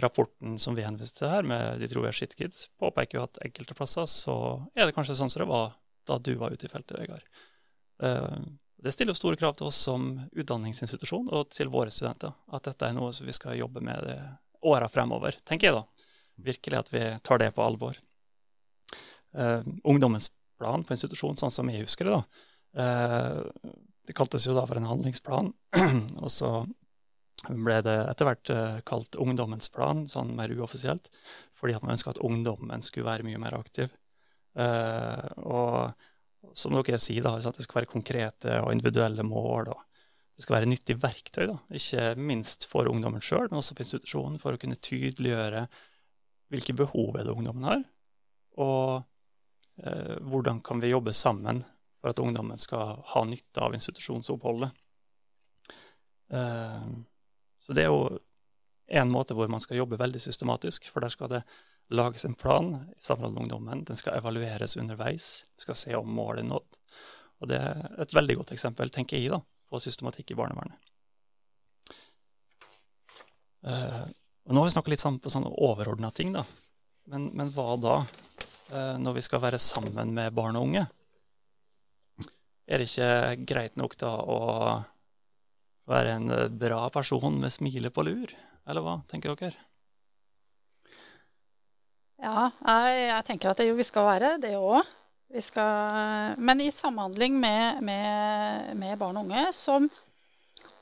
Rapporten 0.00 0.58
som 0.62 0.76
vi 0.78 0.86
henviste 0.86 1.24
til 1.24 1.32
her, 1.32 1.46
med 1.46 1.80
De 1.80 1.88
tror 1.90 2.06
vi 2.06 2.10
er 2.12 2.16
shitkids, 2.16 2.68
påpeker 2.80 3.18
jo 3.18 3.26
at 3.26 3.40
enkelte 3.44 3.76
plasser 3.76 4.06
så 4.10 4.34
er 4.74 4.86
det 4.86 4.96
kanskje 4.96 5.18
sånn 5.18 5.32
som 5.32 5.44
det 5.44 5.50
var 5.50 5.74
da 6.08 6.18
du 6.18 6.32
var 6.40 6.54
ute 6.54 6.66
i 6.66 6.72
feltet, 6.72 6.96
Vegard. 6.98 7.26
Uh, 8.02 8.38
det 8.80 8.94
stiller 8.94 9.12
jo 9.12 9.20
store 9.20 9.36
krav 9.36 9.58
til 9.58 9.68
oss 9.68 9.76
som 9.88 10.14
utdanningsinstitusjon 10.32 11.28
og 11.36 11.50
til 11.52 11.68
våre 11.72 11.92
studenter. 11.92 12.32
At 12.48 12.64
dette 12.70 12.86
er 12.86 12.94
noe 12.96 13.12
som 13.12 13.28
vi 13.28 13.34
skal 13.36 13.58
jobbe 13.58 13.82
med 13.84 14.06
åra 14.64 14.88
fremover, 14.88 15.36
tenker 15.44 15.68
jeg 15.68 15.76
da. 15.76 16.06
Virkelig 16.40 16.78
at 16.78 16.92
vi 16.94 17.02
tar 17.26 17.42
det 17.42 17.50
på 17.56 17.64
alvor. 17.64 17.98
Uh, 19.36 19.60
ungdommens 19.84 20.30
plan 20.58 20.84
på 20.84 20.96
institusjon, 20.96 21.36
sånn 21.36 21.52
som 21.52 21.68
jeg 21.72 21.84
husker 21.84 22.08
det, 22.08 22.16
da. 22.16 22.46
Uh, 22.80 23.74
det 24.10 24.16
kaltes 24.18 24.48
jo 24.48 24.56
da 24.56 24.66
for 24.66 24.80
en 24.80 24.88
handlingsplan. 24.90 25.52
og 26.24 26.30
så 26.34 26.52
ble 27.46 27.78
det 27.86 27.96
etter 28.10 28.26
hvert 28.26 28.52
uh, 28.52 28.80
kalt 28.86 29.16
ungdommens 29.22 29.70
plan, 29.72 30.02
sånn 30.10 30.34
mer 30.36 30.52
uoffisielt, 30.58 31.08
fordi 31.56 31.78
at 31.78 31.86
man 31.86 31.94
ønska 31.94 32.12
at 32.12 32.22
ungdommen 32.26 32.82
skulle 32.84 33.08
være 33.08 33.26
mye 33.26 33.40
mer 33.40 33.56
aktiv. 33.60 33.94
og 35.46 35.94
som 36.56 36.74
dere 36.74 36.98
sier, 37.00 37.22
da, 37.24 37.36
det 37.38 37.64
skal 37.64 37.82
være 37.82 37.90
konkrete 37.90 38.58
og 38.64 38.72
individuelle 38.74 39.24
mål. 39.26 39.70
og 39.74 39.84
Det 40.34 40.44
skal 40.44 40.56
være 40.58 40.70
nyttig 40.70 40.96
verktøy, 41.02 41.44
da, 41.52 41.58
ikke 41.76 42.14
minst 42.18 42.66
for 42.70 42.88
ungdommen 42.90 43.22
sjøl, 43.24 43.48
men 43.50 43.60
også 43.60 43.76
for 43.76 43.84
institusjonen, 43.84 44.40
for 44.42 44.56
å 44.56 44.60
kunne 44.60 44.80
tydeliggjøre 44.80 45.66
hvilke 46.50 46.74
behov 46.74 47.18
er 47.20 47.28
det 47.28 47.34
ungdommen 47.36 47.68
har, 47.68 47.84
og 48.58 49.02
uh, 49.84 50.16
hvordan 50.26 50.64
kan 50.66 50.82
vi 50.82 50.90
jobbe 50.90 51.14
sammen 51.14 51.62
for 52.00 52.12
at 52.12 52.22
ungdommen 52.22 52.58
skal 52.58 53.02
ha 53.12 53.24
nytte 53.28 53.60
av 53.60 53.74
institusjonsoppholdet. 53.76 54.70
Eh, 56.32 56.88
så 57.60 57.76
det 57.76 57.84
er 57.84 57.90
jo 57.92 58.18
en 58.90 59.12
måte 59.12 59.36
hvor 59.36 59.50
man 59.52 59.62
skal 59.62 59.78
jobbe 59.78 60.00
veldig 60.00 60.20
systematisk, 60.22 60.88
for 60.90 61.04
der 61.04 61.12
skal 61.12 61.30
det 61.30 61.42
lages 61.90 62.24
en 62.24 62.34
plan 62.34 62.74
i 62.96 63.02
samråd 63.02 63.32
med 63.32 63.42
ungdommen. 63.42 63.84
Den 63.84 63.98
skal 63.98 64.18
evalueres 64.18 64.76
underveis. 64.76 65.46
Skal 65.58 65.78
se 65.78 65.94
om 65.98 66.10
målet 66.14 66.44
er 66.44 66.48
nådd. 66.48 66.78
Og 67.40 67.50
det 67.50 67.58
er 67.58 68.00
et 68.02 68.14
veldig 68.14 68.36
godt 68.40 68.52
eksempel, 68.54 68.92
tenker 68.92 69.18
jeg, 69.18 69.32
da, 69.32 69.40
på 69.70 69.80
systematikk 69.82 70.32
i 70.32 70.38
barnevernet. 70.38 70.90
Uh, 73.60 74.06
og 74.48 74.54
nå 74.54 74.62
har 74.62 74.70
vi 74.70 74.74
snakka 74.74 74.92
litt 74.92 75.02
sammen 75.02 75.20
på 75.20 75.32
sånne 75.32 75.50
overordna 75.60 76.10
ting, 76.16 76.32
da. 76.36 76.44
Men, 77.10 77.28
men 77.36 77.50
hva 77.52 77.74
da, 77.80 77.96
uh, 78.70 78.96
når 79.00 79.18
vi 79.18 79.24
skal 79.26 79.42
være 79.42 79.60
sammen 79.60 80.14
med 80.16 80.36
barn 80.36 80.58
og 80.60 80.68
unge? 80.68 80.86
Er 82.70 82.78
det 82.78 82.86
ikke 82.86 83.46
greit 83.50 83.74
nok 83.80 83.96
da 83.98 84.12
å 84.22 84.38
være 85.90 86.14
en 86.14 86.30
bra 86.54 86.84
person 86.94 87.40
med 87.42 87.50
smilet 87.50 87.90
på 87.90 88.04
lur, 88.06 88.30
eller 88.70 88.84
hva 88.86 89.00
tenker 89.10 89.34
dere? 89.34 89.58
Ja, 92.20 92.50
jeg 92.62 93.24
tenker 93.26 93.50
at 93.50 93.58
det, 93.58 93.66
jo, 93.70 93.78
vi 93.78 93.86
skal 93.88 94.06
være 94.06 94.34
det 94.42 94.52
òg. 94.58 94.86
Men 95.30 96.62
i 96.62 96.70
samhandling 96.74 97.36
med, 97.40 97.82
med, 97.86 98.70
med, 98.76 98.94
barn 99.00 99.18
og 99.18 99.26
unge, 99.26 99.48
som 99.56 99.88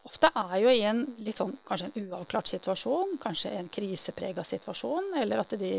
ofte 0.08 0.28
er 0.34 0.56
jo 0.60 0.72
i 0.72 0.84
en 0.88 1.02
litt 1.24 1.36
sånn 1.36 1.54
kanskje 1.68 1.88
en 1.88 2.08
uavklart 2.08 2.48
situasjon, 2.52 3.16
kanskje 3.22 3.52
en 3.58 3.68
kriseprega 3.72 4.44
situasjon, 4.44 5.12
eller 5.22 5.44
at 5.44 5.56
de 5.60 5.72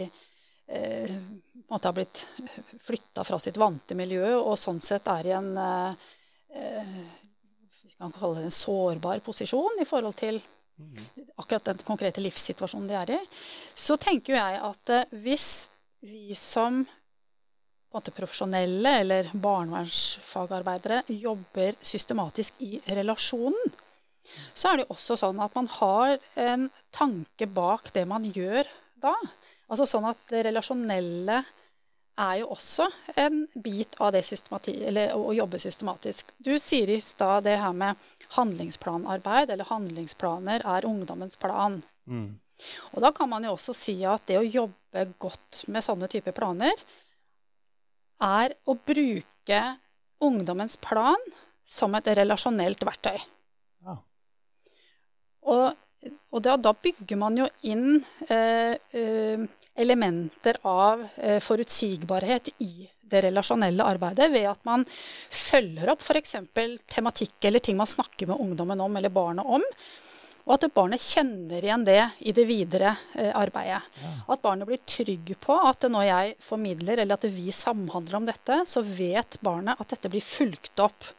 eh, 0.69 1.15
ha 1.69 1.79
en 1.81 1.93
blitt 1.93 2.21
flytta 2.81 3.23
fra 3.23 3.39
sitt 3.39 3.57
vante 3.57 3.97
miljø 3.97 4.35
og 4.39 4.57
sånn 4.57 4.81
sett 4.81 5.07
er 5.11 5.29
i 5.29 5.35
en 5.37 5.51
eh, 5.57 6.07
vi 7.83 7.93
kan 7.97 8.13
kalle 8.15 8.39
det 8.39 8.49
en 8.49 8.55
sårbar 8.55 9.21
posisjon 9.25 9.81
i 9.81 9.87
forhold 9.87 10.17
til 10.17 10.39
akkurat 11.35 11.65
den 11.71 11.81
konkrete 11.87 12.23
livssituasjonen 12.23 12.87
de 12.87 12.95
er 12.95 13.11
i, 13.17 13.19
så 13.75 13.97
tenker 13.99 14.37
jeg 14.37 14.61
at 14.69 14.93
eh, 14.95 15.17
hvis 15.25 15.49
vi 16.05 16.35
som 16.37 16.85
på 16.85 17.97
en 17.97 17.99
måte 17.99 18.13
profesjonelle 18.13 18.91
eller 19.01 19.29
barnevernsfagarbeidere 19.33 21.01
jobber 21.09 21.77
systematisk 21.81 22.59
i 22.61 22.77
relasjonen, 22.85 23.71
så 24.53 24.69
er 24.69 24.81
det 24.81 24.91
også 24.93 25.17
sånn 25.17 25.41
at 25.41 25.55
man 25.57 25.69
har 25.79 26.19
en 26.37 26.67
tanke 26.93 27.47
bak 27.49 27.89
det 27.95 28.05
man 28.07 28.27
gjør 28.29 28.69
da. 29.01 29.15
Altså 29.69 29.85
sånn 29.89 30.07
at 30.09 30.21
det 30.31 30.43
relasjonelle 30.47 31.39
er 32.19 32.39
jo 32.41 32.49
også 32.51 32.89
en 33.21 33.43
bit 33.63 33.95
av 34.03 34.11
det 34.11 34.23
eller 34.65 35.13
å 35.15 35.31
jobbe 35.35 35.59
systematisk. 35.61 36.33
Du 36.37 36.51
sier 36.59 36.89
i 36.91 36.99
stad 37.03 37.45
det 37.47 37.55
her 37.61 37.73
med 37.73 37.95
handlingsplanarbeid, 38.35 39.53
eller 39.53 39.69
handlingsplaner, 39.69 40.65
er 40.65 40.87
ungdommens 40.89 41.39
plan. 41.39 41.79
Mm. 42.09 42.33
Og 42.91 43.03
da 43.05 43.13
kan 43.15 43.29
man 43.31 43.45
jo 43.47 43.53
også 43.55 43.75
si 43.77 43.95
at 44.03 44.25
det 44.27 44.39
å 44.39 44.47
jobbe 44.47 45.05
godt 45.21 45.63
med 45.71 45.85
sånne 45.85 46.09
typer 46.11 46.35
planer, 46.35 46.75
er 48.19 48.55
å 48.67 48.75
bruke 48.75 49.61
ungdommens 50.19 50.75
plan 50.83 51.21
som 51.63 51.95
et 51.95 52.09
relasjonelt 52.19 52.83
verktøy. 52.83 53.15
Ja. 53.85 53.95
Og, 55.47 55.77
og 56.07 56.43
da, 56.45 56.55
da, 56.57 56.73
bygger 56.73 57.19
man 57.19 57.37
jo 57.39 57.47
inn 57.67 57.99
eh, 58.29 58.75
eh, 58.95 59.41
elementer 59.79 60.59
av 60.67 61.05
eh, 61.17 61.39
forutsigbarhet 61.43 62.51
i 62.63 62.89
det 63.09 63.23
relasjonelle 63.25 63.85
arbeidet 63.85 64.29
ved 64.31 64.45
at 64.51 64.61
man 64.67 64.85
følger 65.33 65.89
opp 65.91 66.03
f.eks. 66.05 66.35
tematikk 66.89 67.49
eller 67.49 67.63
ting 67.63 67.79
man 67.79 67.89
snakker 67.89 68.29
med 68.29 68.39
ungdommen 68.39 68.85
om 68.85 68.99
eller 68.99 69.13
barnet 69.13 69.47
om. 69.47 69.65
Og 70.49 70.55
at 70.55 70.65
barnet 70.73 71.03
kjenner 71.03 71.61
igjen 71.61 71.83
det 71.85 72.01
i 72.25 72.33
det 72.33 72.45
videre 72.49 72.95
eh, 73.13 73.29
arbeidet. 73.37 73.83
Ja. 74.01 74.13
At 74.33 74.41
barnet 74.41 74.69
blir 74.69 74.81
trygg 74.87 75.35
på 75.41 75.57
at 75.61 75.85
når 75.91 76.07
jeg 76.07 76.35
formidler 76.41 77.03
eller 77.03 77.19
at 77.19 77.27
vi 77.29 77.51
samhandler 77.53 78.17
om 78.17 78.29
dette, 78.29 78.63
så 78.69 78.81
vet 78.85 79.37
barnet 79.45 79.77
at 79.77 79.93
dette 79.93 80.09
blir 80.09 80.25
fulgt 80.25 80.81
opp. 80.81 81.11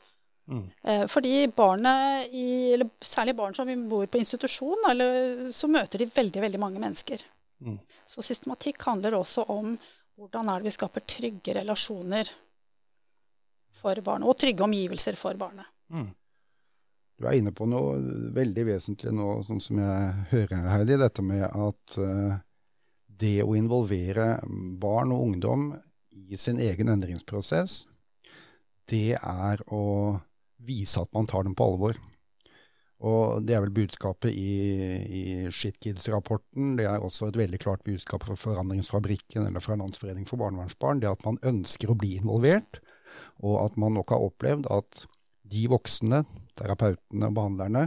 Mm. 0.51 0.67
Eh, 0.83 1.07
fordi 1.07 1.47
barnet, 1.57 2.33
i, 2.35 2.73
eller 2.75 2.91
særlig 3.07 3.37
barn 3.39 3.55
som 3.55 3.71
bor 3.89 4.07
på 4.11 4.19
institusjon, 4.19 4.83
eller, 4.91 5.49
så 5.55 5.71
møter 5.71 6.03
de 6.03 6.11
veldig, 6.11 6.43
veldig 6.47 6.61
mange 6.61 6.83
mennesker. 6.83 7.23
Mm. 7.63 7.79
Så 8.09 8.25
systematikk 8.27 8.83
handler 8.89 9.19
også 9.21 9.47
om 9.53 9.77
hvordan 10.21 10.51
er 10.51 10.61
det 10.61 10.69
vi 10.69 10.77
skaper 10.77 11.05
trygge 11.09 11.55
relasjoner 11.61 12.29
for 13.81 14.01
barnet, 14.05 14.29
og 14.29 14.37
trygge 14.41 14.67
omgivelser 14.67 15.17
for 15.17 15.39
barnet. 15.41 15.69
Mm. 15.89 16.11
Du 17.21 17.27
er 17.29 17.37
inne 17.37 17.53
på 17.53 17.67
noe 17.69 17.97
veldig 18.35 18.65
vesentlig 18.69 19.13
nå, 19.13 19.29
sånn 19.45 19.61
som 19.61 19.81
jeg 19.81 20.13
hører, 20.33 20.67
Heidi. 20.73 20.97
Dette 21.01 21.25
med 21.25 21.45
at 21.45 21.97
uh, 22.01 22.39
det 23.21 23.43
å 23.45 23.57
involvere 23.59 24.39
barn 24.81 25.13
og 25.13 25.27
ungdom 25.29 25.67
i 26.11 26.39
sin 26.41 26.61
egen 26.65 26.89
endringsprosess, 26.93 27.83
det 28.89 29.19
er 29.21 29.61
å 29.69 29.85
vise 30.67 31.01
at 31.01 31.13
man 31.17 31.29
tar 31.31 31.47
dem 31.47 31.57
på 31.57 31.67
alvor. 31.73 31.99
Og 33.01 33.41
det 33.49 33.55
er 33.57 33.63
vel 33.65 33.73
budskapet 33.73 34.35
i, 34.37 34.51
i 35.01 35.23
ShitKids-rapporten. 35.49 36.75
Det 36.77 36.85
er 36.85 37.01
også 37.01 37.31
et 37.31 37.39
veldig 37.41 37.61
klart 37.63 37.85
budskap 37.87 38.27
fra 38.27 38.37
Forandringsfabrikken 38.37 39.47
eller 39.47 39.65
fra 39.65 39.79
Landsforeningen 39.81 40.29
for 40.29 40.41
barnevernsbarn. 40.43 41.01
Det 41.01 41.09
at 41.09 41.25
man 41.25 41.41
ønsker 41.49 41.93
å 41.93 41.97
bli 41.97 42.19
involvert, 42.19 42.83
og 43.41 43.57
at 43.63 43.79
man 43.81 43.97
nok 43.97 44.13
har 44.13 44.27
opplevd 44.27 44.69
at 44.69 45.07
de 45.51 45.65
voksne, 45.73 46.23
terapeutene 46.61 47.31
og 47.31 47.39
behandlerne, 47.39 47.87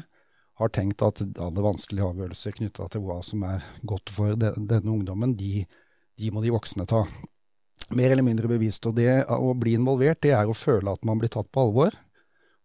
har 0.61 0.71
tenkt 0.73 1.01
at 1.05 1.21
alle 1.21 1.65
vanskelige 1.65 2.09
avgjørelser 2.09 2.57
knytta 2.57 2.87
til 2.93 3.05
hva 3.05 3.19
som 3.25 3.45
er 3.45 3.63
godt 3.89 4.09
for 4.13 4.33
de, 4.37 4.51
denne 4.57 4.95
ungdommen, 4.95 5.35
de, 5.37 5.63
de, 6.17 6.31
må 6.33 6.41
de 6.41 6.53
voksne 6.53 6.85
ta. 6.89 7.03
Mer 7.93 8.13
eller 8.13 8.25
mindre 8.25 8.49
bevisst. 8.49 8.85
Og 8.89 8.97
det 8.97 9.27
å 9.29 9.53
bli 9.57 9.75
involvert, 9.77 10.21
det 10.25 10.33
er 10.33 10.49
å 10.49 10.57
føle 10.57 10.93
at 10.93 11.05
man 11.05 11.21
blir 11.21 11.33
tatt 11.33 11.51
på 11.53 11.67
alvor 11.67 11.93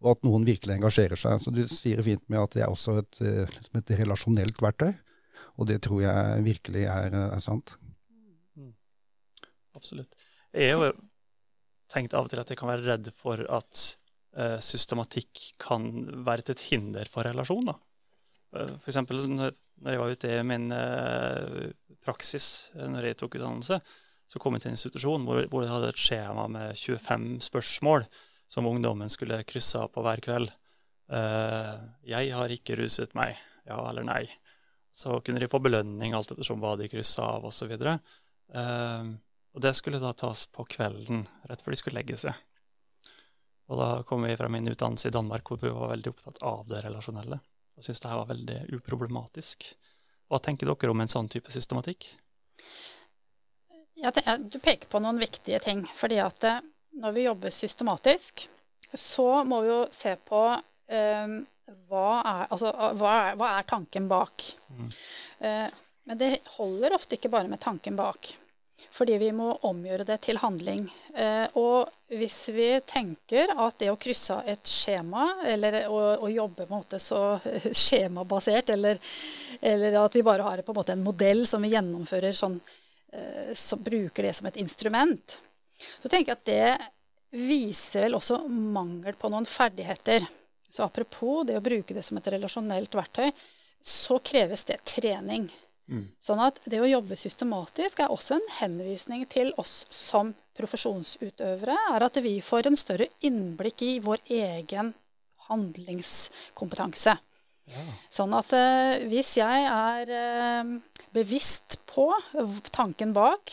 og 0.05 0.14
at 0.14 0.25
noen 0.26 0.47
virkelig 0.47 0.76
engasjerer 0.76 1.19
seg. 1.19 1.43
Så 1.43 1.52
du 1.55 1.62
sier 1.71 2.02
fint 2.07 2.25
med 2.31 2.43
at 2.45 2.55
det 2.55 2.64
er 2.64 2.73
også 2.73 2.99
et, 3.02 3.21
eh, 3.25 3.45
liksom 3.50 3.81
et 3.81 3.95
relasjonelt 3.99 4.62
verktøy, 4.62 4.93
og 5.59 5.71
det 5.71 5.81
tror 5.87 6.02
jeg 6.05 6.45
virkelig 6.47 6.85
er, 6.87 7.14
er 7.35 7.43
sant. 7.43 7.75
Mm. 8.59 8.75
Absolutt. 9.78 10.14
Jeg 10.55 10.75
har 10.75 10.90
jo 10.90 10.93
tenkt 11.90 12.14
av 12.14 12.28
og 12.28 12.33
til 12.33 12.43
at 12.43 12.50
jeg 12.52 12.61
kan 12.61 12.71
være 12.71 12.87
redd 12.87 13.11
for 13.17 13.40
at 13.43 13.83
uh, 14.37 14.59
systematikk 14.62 15.55
kan 15.61 15.88
være 16.26 16.45
til 16.47 16.57
et 16.57 16.67
hinder 16.69 17.11
for 17.11 17.26
relasjon. 17.26 17.73
Uh, 17.73 18.75
for 18.76 18.90
eksempel 18.93 19.25
når, 19.33 19.57
jeg 19.88 20.02
var 20.02 20.12
ute 20.12 20.35
i 20.35 20.45
min 20.47 20.69
uh, 20.75 21.71
praksis 22.05 22.71
når 22.76 23.11
jeg 23.11 23.19
tok 23.19 23.38
utdannelse, 23.38 23.81
så 24.28 24.40
kom 24.43 24.55
jeg 24.55 24.67
til 24.67 24.75
en 24.75 24.76
institusjon 24.76 25.25
hvor, 25.25 25.40
hvor 25.49 25.64
jeg 25.64 25.73
hadde 25.73 25.93
et 25.95 26.02
skjema 26.02 26.45
med 26.52 26.76
25 26.76 27.40
spørsmål 27.49 28.05
som 28.49 28.67
ungdommen 28.67 29.11
skulle 29.12 29.43
krysse 29.45 29.78
av 29.78 29.93
på 29.93 30.02
hver 30.05 30.23
kveld. 30.25 30.52
Uh, 31.12 31.88
'Jeg 32.05 32.33
har 32.33 32.52
ikke 32.52 32.76
ruset 32.81 33.14
meg', 33.17 33.37
ja 33.69 33.78
eller 33.88 34.05
nei. 34.05 34.25
Så 34.93 35.21
kunne 35.21 35.40
de 35.40 35.49
få 35.49 35.61
belønning 35.61 36.14
alt 36.17 36.33
ettersom 36.33 36.61
hva 36.61 36.75
de 36.76 36.88
kryssa 36.88 37.23
av, 37.37 37.45
osv. 37.45 37.71
Uh, 37.76 37.99
eh, 38.57 39.05
og 39.55 39.62
det 39.62 39.75
skulle 39.76 40.00
da 40.00 40.12
tas 40.12 40.47
på 40.52 40.64
kvelden, 40.64 41.26
rett 41.49 41.62
før 41.62 41.76
de 41.76 41.81
skulle 41.81 42.00
legge 42.00 42.17
seg. 42.17 42.35
Og 43.69 43.76
da 43.76 43.88
kom 44.09 44.25
vi 44.25 44.37
fra 44.37 44.49
min 44.49 44.69
utdannelse 44.69 45.09
i 45.09 45.14
Danmark, 45.14 45.49
hvor 45.49 45.61
vi 45.61 45.73
var 45.73 45.93
veldig 45.93 46.12
opptatt 46.14 46.40
av 46.43 46.64
det 46.69 46.81
relasjonelle. 46.85 47.40
Og 47.76 47.85
syntes 47.85 48.00
det 48.00 48.11
her 48.11 48.21
var 48.23 48.31
veldig 48.33 48.61
uproblematisk. 48.78 49.69
Hva 50.28 50.40
tenker 50.45 50.69
dere 50.69 50.93
om 50.93 51.05
en 51.05 51.12
sånn 51.12 51.28
type 51.28 51.52
systematikk? 51.52 52.09
Ja, 53.99 54.12
du 54.12 54.59
peker 54.62 54.88
på 54.88 55.00
noen 55.02 55.19
viktige 55.21 55.61
ting. 55.61 55.85
fordi 55.95 56.19
at 56.23 56.45
eh, 56.45 56.61
når 56.90 57.14
vi 57.16 57.26
jobber 57.26 57.54
systematisk, 57.54 58.49
så 58.95 59.45
må 59.45 59.61
vi 59.64 59.71
jo 59.71 59.83
se 59.92 60.14
på 60.28 60.42
um, 60.57 61.38
hva, 61.88 62.09
er, 62.23 62.45
altså, 62.49 62.73
hva, 62.73 63.12
er, 63.28 63.38
hva, 63.38 63.52
er, 63.59 63.68
tanken 63.68 64.09
bak. 64.11 64.45
Mm. 64.73 64.90
Uh, 65.45 65.80
men 66.09 66.21
det 66.21 66.38
holder 66.57 66.97
ofte 66.97 67.18
ikke 67.18 67.30
bare 67.33 67.50
med 67.50 67.61
tanken 67.61 67.99
bak. 67.99 68.33
Fordi 68.99 69.18
vi 69.21 69.28
må 69.37 69.50
omgjøre 69.68 70.07
det 70.09 70.16
til 70.25 70.38
handling. 70.40 70.87
Eh, 71.14 71.45
og 71.61 71.90
hvis 72.18 72.38
vi 72.54 72.71
tenker 72.88 73.52
at 73.52 73.76
det 73.83 73.90
å 73.92 73.99
krysse 74.00 74.38
av 74.38 74.49
et 74.49 74.71
skjema, 74.71 75.26
eller 75.47 75.83
å, 75.87 75.99
å 76.25 76.30
jobbe 76.33 76.64
på 76.64 76.73
en 76.73 76.80
måte 76.80 77.00
så 77.02 77.21
skjemabasert, 77.85 78.73
eller, 78.75 78.99
eller, 79.61 79.99
at 80.00 80.16
vi 80.16 80.25
bare 80.26 80.47
har 80.47 80.64
på 80.64 80.75
en 80.75 80.95
en 80.95 81.04
modell 81.04 81.45
som 81.47 81.62
vi 81.62 81.75
gjennomfører 81.75 82.33
sånn, 82.38 82.57
uh, 83.12 83.52
som 83.54 83.85
bruker 83.85 84.26
det 84.26 84.35
som 84.38 84.49
et 84.49 84.59
instrument, 84.64 85.38
så 86.02 86.11
tenker 86.11 86.35
jeg 86.35 86.38
at 86.38 86.49
det 86.49 87.38
viser 87.49 88.06
vel 88.06 88.16
også 88.18 88.40
mangel 88.49 89.16
på 89.18 89.30
noen 89.32 89.47
ferdigheter. 89.49 90.25
Så 90.68 90.85
apropos 90.85 91.47
det 91.49 91.56
å 91.58 91.64
bruke 91.64 91.97
det 91.97 92.04
som 92.04 92.18
et 92.20 92.28
relasjonelt 92.32 92.94
verktøy, 92.97 93.30
så 93.85 94.18
kreves 94.25 94.64
det 94.68 94.80
trening. 94.88 95.49
Mm. 95.88 96.04
Sånn 96.21 96.41
at 96.45 96.58
det 96.69 96.80
å 96.84 96.88
jobbe 96.88 97.17
systematisk 97.17 98.02
er 98.04 98.12
også 98.12 98.36
en 98.36 98.49
henvisning 98.58 99.25
til 99.30 99.54
oss 99.60 99.86
som 99.95 100.34
profesjonsutøvere. 100.58 101.76
Er 101.95 102.04
at 102.04 102.19
vi 102.25 102.34
får 102.45 102.69
en 102.69 102.76
større 102.76 103.08
innblikk 103.25 103.84
i 103.86 103.95
vår 104.04 104.21
egen 104.41 104.93
handlingskompetanse. 105.49 107.17
Ja. 107.69 107.84
Sånn 108.12 108.32
at 108.36 108.52
uh, 108.56 109.00
hvis 109.08 109.34
jeg 109.41 109.64
er 109.69 110.12
uh, 110.12 110.76
bevisst 111.17 111.80
på 111.88 112.10
tanken 112.73 113.14
bak, 113.17 113.52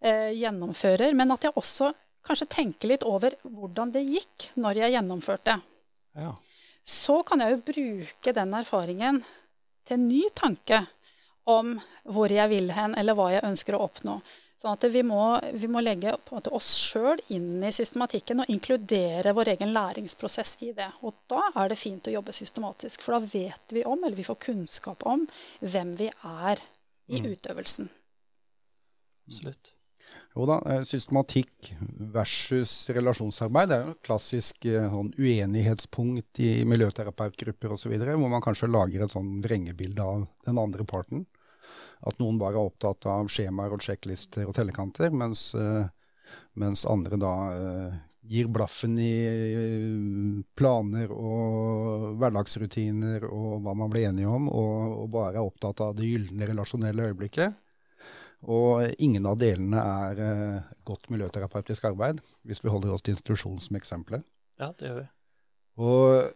eh, 0.00 0.30
gjennomfører. 0.38 1.14
Men 1.18 1.34
at 1.34 1.46
jeg 1.46 1.56
også 1.56 1.92
kanskje 2.26 2.50
tenker 2.52 2.92
litt 2.92 3.06
over 3.06 3.36
hvordan 3.42 3.94
det 3.94 4.04
gikk 4.06 4.50
når 4.60 4.82
jeg 4.82 4.96
gjennomførte. 4.96 5.58
Ja. 6.18 6.34
Så 6.88 7.22
kan 7.28 7.44
jeg 7.44 7.54
jo 7.56 7.64
bruke 7.68 8.34
den 8.34 8.54
erfaringen 8.56 9.22
til 9.88 9.98
en 9.98 10.08
ny 10.08 10.24
tanke 10.36 10.84
om 11.48 11.78
hvor 12.08 12.32
jeg 12.32 12.50
vil 12.52 12.70
hen, 12.76 12.94
eller 12.98 13.16
hva 13.16 13.30
jeg 13.32 13.46
ønsker 13.48 13.76
å 13.76 13.86
oppnå. 13.86 14.18
Sånn 14.58 14.74
at 14.74 14.84
vi 14.90 15.04
må, 15.06 15.22
vi 15.54 15.68
må 15.70 15.80
legge 15.84 16.16
oss 16.34 16.72
sjøl 16.74 17.20
inn 17.30 17.62
i 17.62 17.70
systematikken 17.72 18.42
og 18.42 18.50
inkludere 18.50 19.30
vår 19.36 19.52
egen 19.54 19.70
læringsprosess 19.76 20.56
i 20.66 20.72
det. 20.74 20.88
Og 21.06 21.14
da 21.30 21.44
er 21.62 21.70
det 21.70 21.78
fint 21.78 22.10
å 22.10 22.14
jobbe 22.16 22.34
systematisk, 22.34 23.04
for 23.06 23.14
da 23.14 23.22
vet 23.22 23.76
vi 23.76 23.84
om, 23.86 24.02
eller 24.02 24.18
vi 24.18 24.26
får 24.26 24.40
kunnskap 24.48 25.06
om, 25.06 25.28
hvem 25.62 25.94
vi 26.00 26.10
er 26.10 26.64
i 27.06 27.22
mm. 27.22 27.30
utøvelsen. 27.36 27.88
Absolutt. 29.30 29.72
Jo 30.38 30.44
da, 30.46 30.60
eh, 30.70 30.84
systematikk 30.86 31.72
versus 32.14 32.70
relasjonsarbeid 32.94 33.72
er 33.74 33.80
jo 33.82 33.94
et 33.96 34.04
klassisk 34.06 34.68
eh, 34.70 34.84
sånn 34.86 35.10
uenighetspunkt 35.18 36.38
i 36.38 36.62
miljøterapeutgrupper 36.68 37.74
osv., 37.74 37.96
hvor 38.06 38.30
man 38.30 38.44
kanskje 38.44 38.70
lager 38.70 39.02
et 39.02 39.14
sånn 39.16 39.40
vrengebilde 39.42 40.06
av 40.06 40.28
den 40.46 40.62
andre 40.62 40.86
parten. 40.86 41.26
At 42.06 42.22
noen 42.22 42.38
bare 42.38 42.54
er 42.54 42.70
opptatt 42.70 43.08
av 43.10 43.26
skjemaer 43.34 43.74
og 43.74 43.82
sjekklister 43.82 44.46
og 44.46 44.54
tellekanter, 44.54 45.10
mens, 45.10 45.48
eh, 45.58 45.90
mens 46.54 46.86
andre 46.86 47.18
da 47.18 47.34
gir 48.28 48.46
blaffen 48.52 48.94
i 49.00 50.44
planer 50.54 51.10
og 51.10 52.18
hverdagsrutiner 52.20 53.24
og 53.26 53.62
hva 53.64 53.74
man 53.74 53.90
blir 53.90 54.12
enige 54.12 54.30
om, 54.30 54.46
og, 54.52 54.98
og 55.02 55.08
bare 55.16 55.40
er 55.40 55.48
opptatt 55.48 55.80
av 55.82 55.96
det 55.98 56.06
gylne 56.06 56.46
relasjonelle 56.46 57.10
øyeblikket. 57.10 57.56
Og 58.46 58.86
ingen 59.02 59.26
av 59.26 59.38
delene 59.40 59.80
er 59.82 60.20
eh, 60.22 60.66
godt 60.86 61.08
miljøterapeutisk 61.10 61.88
arbeid, 61.90 62.20
hvis 62.46 62.62
vi 62.62 62.70
holder 62.70 62.94
oss 62.94 63.02
til 63.02 63.16
institusjonen 63.16 63.58
som 63.62 63.78
eksempler. 63.78 64.22
Ja, 64.60 64.70
det 64.78 64.86
gjør 64.86 65.00
vi. 65.00 65.06
Og 65.82 66.28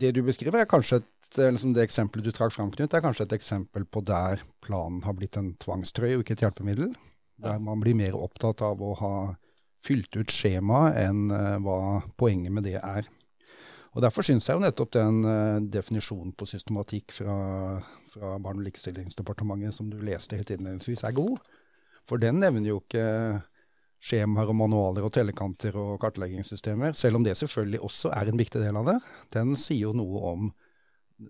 det 0.00 0.14
du 0.16 0.22
beskriver, 0.26 0.62
er 0.62 0.70
kanskje 0.70 1.00
et, 1.00 1.12
liksom 1.38 1.74
det 1.74 1.84
eksempelet 1.86 2.26
du 2.26 2.34
trakk 2.34 2.54
fram, 2.54 2.72
Knut, 2.74 2.94
er 2.94 3.04
kanskje 3.04 3.28
et 3.28 3.36
eksempel 3.38 3.86
på 3.86 4.02
der 4.06 4.42
planen 4.64 5.04
har 5.06 5.14
blitt 5.18 5.38
en 5.38 5.52
tvangstrøye 5.62 6.18
og 6.18 6.24
ikke 6.24 6.38
et 6.38 6.44
hjelpemiddel. 6.46 6.92
Der 7.40 7.56
ja. 7.56 7.62
man 7.62 7.82
blir 7.82 7.96
mer 7.98 8.18
opptatt 8.18 8.62
av 8.66 8.82
å 8.82 8.92
ha 9.00 9.14
fylt 9.86 10.12
ut 10.18 10.34
skjema 10.34 10.90
enn 10.98 11.30
uh, 11.32 11.56
hva 11.62 11.78
poenget 12.20 12.52
med 12.52 12.66
det 12.68 12.76
er. 12.82 13.06
Og 13.90 14.04
Derfor 14.04 14.22
syns 14.22 14.46
jeg 14.46 14.54
jo 14.54 14.62
nettopp 14.62 14.92
den 14.94 15.24
uh, 15.26 15.58
definisjonen 15.66 16.34
på 16.38 16.46
systematikk 16.46 17.14
fra, 17.16 17.34
fra 18.12 18.36
Barne- 18.38 18.62
og 18.62 18.68
likestillingsdepartementet 18.68 19.74
som 19.74 19.88
du 19.90 19.98
leste 20.06 20.38
helt 20.38 20.52
innledningsvis, 20.54 21.02
er 21.06 21.16
god. 21.16 21.40
For 22.06 22.22
den 22.22 22.38
nevner 22.42 22.70
jo 22.70 22.78
ikke 22.84 23.04
skjemaer 24.00 24.48
og 24.48 24.56
manualer 24.56 25.04
og 25.04 25.12
tellekanter 25.12 25.76
og 25.76 25.98
kartleggingssystemer, 26.00 26.94
selv 26.96 27.18
om 27.18 27.26
det 27.26 27.36
selvfølgelig 27.36 27.82
også 27.84 28.14
er 28.16 28.30
en 28.30 28.40
viktig 28.40 28.62
del 28.62 28.78
av 28.80 28.88
det. 28.88 28.96
Den 29.34 29.52
sier 29.58 29.90
jo 29.90 29.96
noe 29.96 30.22
om 30.30 30.50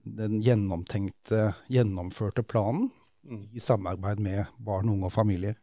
den 0.04 0.38
gjennomtenkte, 0.44 1.50
gjennomførte 1.72 2.44
planen 2.46 2.90
mm. 3.26 3.48
i 3.56 3.62
samarbeid 3.64 4.22
med 4.22 4.52
barn, 4.62 4.92
unge 4.92 5.08
og 5.08 5.16
familier. 5.16 5.56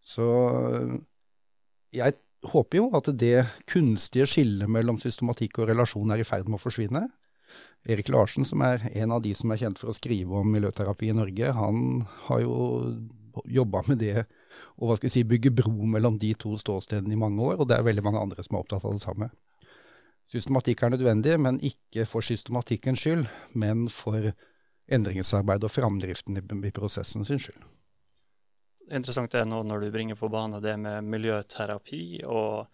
Så 0.00 0.26
jeg 1.92 2.14
håper 2.48 2.80
jo 2.80 2.88
at 2.96 3.08
det 3.20 3.44
kunstige 3.68 4.26
skillet 4.28 4.70
mellom 4.70 4.98
systematikk 5.00 5.60
og 5.60 5.70
relasjon 5.70 6.12
er 6.14 6.22
i 6.22 6.26
ferd 6.26 6.48
med 6.48 6.60
å 6.60 6.62
forsvinne. 6.62 7.04
Erik 7.88 8.10
Larsen, 8.12 8.44
som 8.44 8.62
er 8.64 8.84
en 8.92 9.12
av 9.16 9.22
de 9.24 9.32
som 9.36 9.50
er 9.50 9.60
kjent 9.60 9.80
for 9.80 9.90
å 9.90 9.96
skrive 9.96 10.40
om 10.40 10.52
miljøterapi 10.52 11.10
i 11.10 11.16
Norge, 11.16 11.52
han 11.56 12.04
har 12.28 12.42
jo 12.44 12.54
jobba 13.48 13.82
med 13.88 14.00
det 14.02 14.24
og 14.80 14.88
hva 14.88 14.96
skal 14.96 15.08
vi 15.08 15.12
si, 15.14 15.22
bygge 15.28 15.52
bro 15.54 15.86
mellom 15.88 16.16
de 16.20 16.32
to 16.40 16.56
ståstedene 16.58 17.14
i 17.14 17.20
mange 17.20 17.42
år, 17.44 17.60
og 17.60 17.68
det 17.68 17.78
er 17.78 17.86
veldig 17.86 18.04
mange 18.04 18.22
andre 18.22 18.44
som 18.44 18.56
er 18.56 18.64
opptatt 18.64 18.86
av 18.88 18.96
det 18.96 19.02
samme. 19.04 19.30
Systematikk 20.30 20.84
er 20.84 20.94
nødvendig, 20.94 21.36
men 21.42 21.60
ikke 21.64 22.06
for 22.08 22.24
systematikkens 22.24 23.02
skyld, 23.02 23.26
men 23.52 23.88
for 23.92 24.32
endringsarbeid 24.90 25.66
og 25.66 25.72
framdriften 25.74 26.38
i, 26.38 26.42
i 26.42 26.74
prosessen 26.74 27.26
sin 27.26 27.42
skyld 27.42 27.60
interessant 28.96 29.32
det 29.32 29.44
nå 29.46 29.62
når 29.66 29.84
du 29.84 29.90
bringer 29.94 30.18
på 30.18 30.30
bane 30.32 30.60
det 30.62 30.76
med 30.80 31.06
miljøterapi 31.06 32.22
og 32.26 32.66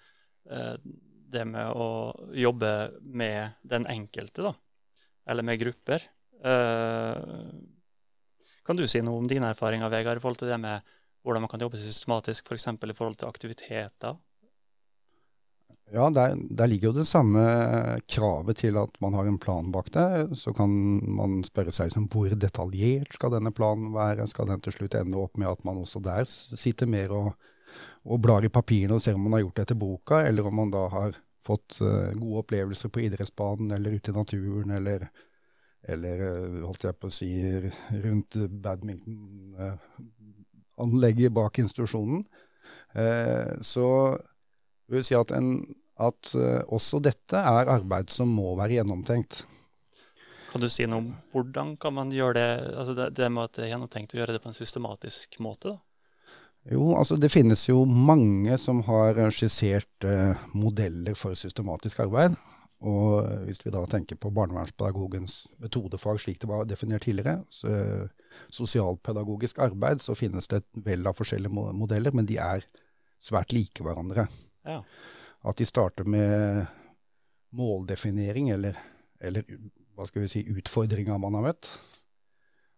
eh, 0.50 0.76
det 1.26 1.44
med 1.48 1.72
å 1.74 1.88
jobbe 2.36 2.72
med 3.02 3.58
den 3.62 3.86
enkelte. 3.90 4.42
da. 4.42 4.54
eller 5.26 5.42
med 5.42 5.58
grupper. 5.60 6.02
Eh, 6.44 7.22
kan 8.66 8.76
du 8.78 8.86
si 8.88 9.02
noe 9.02 9.18
om 9.18 9.28
dine 9.30 9.50
erfaringer, 9.50 9.90
Vegard, 9.90 10.18
i 10.18 10.22
forhold 10.22 10.40
til 10.42 10.50
det 10.50 10.58
med 10.62 10.94
hvordan 11.26 11.42
man 11.42 11.50
kan 11.50 11.62
jobbe 11.62 11.78
systematisk, 11.80 12.46
f.eks. 12.46 12.68
i 12.70 12.94
forhold 12.94 13.18
til 13.18 13.28
aktiviteter? 13.28 14.18
Ja, 15.94 16.08
der, 16.10 16.32
der, 16.50 16.66
ligger 16.66 16.88
jo 16.90 16.96
det 16.96 17.04
samme 17.06 17.38
kravet 18.10 18.56
til 18.58 18.74
at 18.80 18.96
man 19.00 19.14
har 19.14 19.26
en 19.30 19.38
plan 19.38 19.72
bak 19.72 19.92
det. 19.94 20.34
Så 20.34 20.52
kan 20.52 20.68
man 21.14 21.44
spørre 21.46 21.70
seg 21.74 21.86
liksom, 21.86 22.08
hvor 22.10 22.28
detaljert 22.34 23.14
skal 23.14 23.30
denne 23.36 23.52
planen 23.54 23.94
være? 23.94 24.26
Skal 24.26 24.46
den 24.50 24.60
til 24.64 24.72
slutt 24.74 24.94
ende 24.98 25.16
opp 25.22 25.36
med 25.38 25.48
at 25.52 25.62
man 25.64 25.78
også 25.84 26.00
der 26.02 26.24
sitter 26.26 26.86
mer 26.90 27.10
og, 27.14 27.30
og 28.02 28.20
blar 28.24 28.42
i 28.42 28.50
papirene 28.50 28.94
og 28.98 29.02
ser 29.04 29.14
om 29.14 29.22
man 29.28 29.34
har 29.38 29.44
gjort 29.44 29.56
det 29.60 29.64
etter 29.68 29.78
boka, 29.78 30.16
eller 30.26 30.42
om 30.50 30.54
man 30.58 30.74
da 30.74 30.82
har 30.90 31.14
fått 31.46 31.78
uh, 31.78 32.10
gode 32.18 32.42
opplevelser 32.42 32.90
på 32.90 33.06
idrettsbanen 33.06 33.70
eller 33.76 33.94
ute 33.94 34.10
i 34.10 34.16
naturen, 34.16 34.70
eller, 34.74 35.06
eller 35.86 36.16
uh, 36.26 36.66
holdt 36.66 36.82
jeg 36.88 36.98
på 36.98 37.06
å 37.06 37.14
si 37.14 37.30
rundt 38.02 38.34
badmintonanlegget 38.66 41.30
uh, 41.30 41.36
bak 41.38 41.54
institusjonen. 41.62 42.26
så 43.60 44.16
vil 44.92 45.04
si 45.06 45.16
at, 45.18 45.32
en, 45.34 45.60
at 46.02 46.32
uh, 46.36 46.62
også 46.72 47.00
dette 47.04 47.40
er 47.40 47.72
arbeid 47.72 48.12
som 48.14 48.32
må 48.32 48.54
være 48.58 48.80
gjennomtenkt. 48.80 49.44
Kan 50.52 50.62
du 50.62 50.68
si 50.72 50.86
noe 50.88 51.02
om 51.02 51.08
hvordan 51.34 51.74
kan 51.80 51.96
man 51.96 52.12
gjøre 52.14 52.38
det, 52.38 52.50
altså 52.78 52.94
det, 52.96 53.10
det 53.18 53.30
med 53.32 53.48
at 53.48 53.58
det 53.58 53.66
er 53.66 53.74
gjennomtenkt 53.74 54.14
å 54.14 54.20
gjøre 54.20 54.36
det 54.36 54.44
på 54.44 54.52
en 54.52 54.56
systematisk 54.56 55.40
måte? 55.44 55.74
da? 55.74 55.82
Jo, 56.72 56.96
altså 56.98 57.14
det 57.20 57.30
finnes 57.30 57.60
jo 57.68 57.84
mange 57.86 58.56
som 58.58 58.80
har 58.88 59.20
skissert 59.34 60.06
uh, 60.06 60.38
modeller 60.56 61.18
for 61.18 61.38
systematisk 61.38 62.02
arbeid. 62.06 62.38
Og 62.86 63.24
hvis 63.46 63.62
vi 63.64 63.72
da 63.72 63.80
tenker 63.88 64.18
på 64.20 64.30
barnevernspedagogens 64.36 65.46
metodefag 65.64 66.18
slik 66.20 66.42
det 66.42 66.50
var 66.50 66.66
definert 66.68 67.06
tidligere, 67.06 67.38
så 67.48 67.70
sosialpedagogisk 68.52 69.62
arbeid, 69.64 70.02
så 70.04 70.14
finnes 70.14 70.48
det 70.50 70.60
et 70.60 70.82
vell 70.84 71.08
av 71.08 71.16
forskjellige 71.16 71.72
modeller, 71.72 72.12
men 72.12 72.28
de 72.28 72.36
er 72.36 72.66
svært 73.22 73.54
like 73.56 73.84
hverandre. 73.84 74.26
Ja. 74.66 74.80
At 75.46 75.60
de 75.60 75.66
starter 75.68 76.08
med 76.08 76.66
måldefinering, 77.56 78.50
eller, 78.50 78.78
eller 79.20 79.46
hva 79.96 80.06
skal 80.08 80.24
vi 80.24 80.30
si, 80.32 80.42
utfordringa 80.58 81.18
man 81.22 81.38
har 81.38 81.46
møtt. 81.52 81.70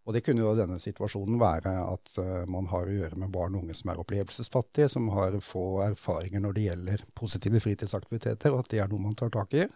Og 0.08 0.14
det 0.16 0.22
kunne 0.24 0.40
jo 0.40 0.54
denne 0.56 0.78
situasjonen 0.80 1.36
være 1.40 1.72
at 1.84 2.14
uh, 2.16 2.44
man 2.48 2.70
har 2.70 2.88
å 2.88 2.94
gjøre 2.94 3.18
med 3.20 3.32
barn 3.32 3.58
og 3.58 3.66
unge 3.66 3.76
som 3.76 3.90
er 3.92 4.00
opplevelsesfattige, 4.00 4.88
som 4.88 5.10
har 5.12 5.36
få 5.44 5.82
erfaringer 5.84 6.40
når 6.40 6.56
det 6.56 6.64
gjelder 6.64 7.04
positive 7.18 7.60
fritidsaktiviteter, 7.60 8.54
og 8.54 8.62
at 8.62 8.72
det 8.72 8.80
er 8.80 8.88
noe 8.88 9.04
man 9.04 9.18
tar 9.18 9.34
tak 9.34 9.52
i. 9.58 9.66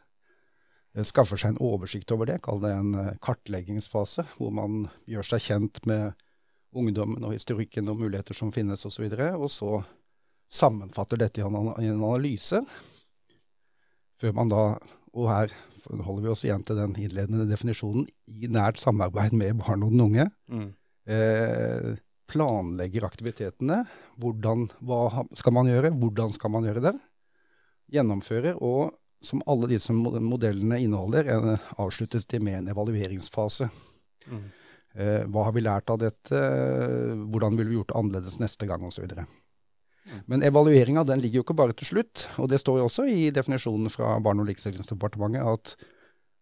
Uh, 0.97 1.05
skaffer 1.05 1.41
seg 1.41 1.53
en 1.53 1.61
oversikt 1.61 2.15
over 2.17 2.31
det, 2.31 2.39
kall 2.47 2.63
det 2.65 2.73
en 2.73 2.95
uh, 2.97 3.11
kartleggingsfase, 3.25 4.25
hvor 4.39 4.55
man 4.57 4.87
gjør 5.11 5.35
seg 5.35 5.45
kjent 5.51 5.83
med 5.91 6.17
ungdommen 6.73 7.29
og 7.29 7.37
historikken 7.37 7.93
og 7.93 8.01
muligheter 8.01 8.37
som 8.37 8.55
finnes 8.57 8.87
osv. 8.89 9.05
Og, 9.05 9.19
så 9.21 9.35
og 9.37 9.51
så 9.53 9.75
sammenfatter 10.53 11.21
dette 11.21 11.41
i 11.41 11.45
en 11.45 11.57
analyse, 11.97 12.61
før 14.21 14.35
man 14.37 14.53
da, 14.53 14.63
og 15.13 15.29
her 15.29 15.53
holder 15.91 16.23
vi 16.23 16.31
oss 16.33 16.45
igjen 16.47 16.63
til 16.67 16.79
den 16.79 16.95
innledende 17.01 17.49
definisjonen, 17.51 18.07
i 18.29 18.49
nært 18.53 18.81
samarbeid 18.81 19.35
med 19.37 19.59
barn 19.61 19.85
og 19.85 19.93
den 19.95 20.05
unge, 20.05 20.29
mm. 20.53 20.69
eh, 21.11 21.93
planlegger 22.33 23.07
aktivitetene. 23.09 23.83
Hvordan, 24.23 24.69
hva 24.87 25.25
skal 25.37 25.57
man 25.57 25.69
gjøre, 25.69 25.93
hvordan 26.01 26.33
skal 26.33 26.55
man 26.55 26.69
gjøre 26.69 26.85
det? 26.89 26.95
Gjennomfører, 27.93 28.57
og 28.63 28.95
som 29.23 29.43
alle 29.51 29.69
disse 29.71 29.95
modellene 29.95 30.81
inneholder, 30.83 31.29
en, 31.35 31.55
avsluttes 31.83 32.27
de 32.31 32.41
med 32.43 32.61
en 32.61 32.73
evalueringsfase. 32.73 33.69
Mm. 34.31 34.47
Eh, 34.93 35.21
hva 35.33 35.47
har 35.49 35.55
vi 35.57 35.65
lært 35.65 35.93
av 35.93 36.01
dette? 36.03 36.41
Hvordan 37.29 37.59
ville 37.59 37.71
vi 37.71 37.79
gjort 37.81 37.93
det 37.93 38.01
annerledes 38.01 38.41
neste 38.43 38.69
gang, 38.71 38.85
osv. 38.87 39.09
Men 40.27 40.43
evalueringa 40.43 41.05
ligger 41.15 41.41
jo 41.41 41.45
ikke 41.47 41.59
bare 41.59 41.77
til 41.79 41.89
slutt. 41.93 42.27
Og 42.43 42.51
det 42.51 42.61
står 42.63 42.81
jo 42.81 42.87
også 42.89 43.07
i 43.09 43.31
definisjonen 43.35 43.91
fra 43.93 44.17
Barne- 44.23 44.45
og 44.45 44.51
likestillingsdepartementet 44.51 45.43
at, 45.47 45.75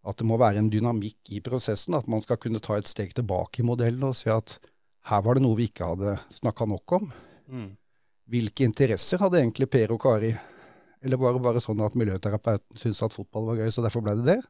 at, 0.07 0.17
det 0.17 0.27
må 0.27 0.39
være 0.41 0.63
en 0.63 0.71
dynamikk 0.73 1.33
i 1.35 1.41
prosessen. 1.45 1.97
At 1.97 2.09
man 2.11 2.23
skal 2.25 2.39
kunne 2.41 2.63
ta 2.63 2.79
et 2.79 2.89
steg 2.89 3.13
tilbake 3.17 3.61
i 3.61 3.67
modellen 3.67 4.09
og 4.09 4.17
se 4.17 4.31
at 4.33 4.57
her 5.09 5.21
var 5.25 5.37
det 5.37 5.45
noe 5.45 5.57
vi 5.57 5.69
ikke 5.69 5.93
hadde 5.93 6.17
snakka 6.33 6.67
nok 6.69 6.97
om. 6.99 7.11
Mm. 7.49 7.69
Hvilke 8.31 8.65
interesser 8.67 9.21
hadde 9.21 9.41
egentlig 9.41 9.69
Per 9.71 9.93
og 9.95 10.01
Kari? 10.03 10.33
Eller 11.01 11.17
var 11.17 11.33
det 11.33 11.41
bare 11.41 11.61
sånn 11.63 11.81
at 11.81 11.95
miljøterapeuten 11.97 12.77
syntes 12.77 13.01
at 13.01 13.15
fotball 13.15 13.47
var 13.49 13.63
gøy, 13.63 13.71
så 13.73 13.81
derfor 13.81 14.03
ble 14.05 14.13
det 14.19 14.35
det? 14.35 14.41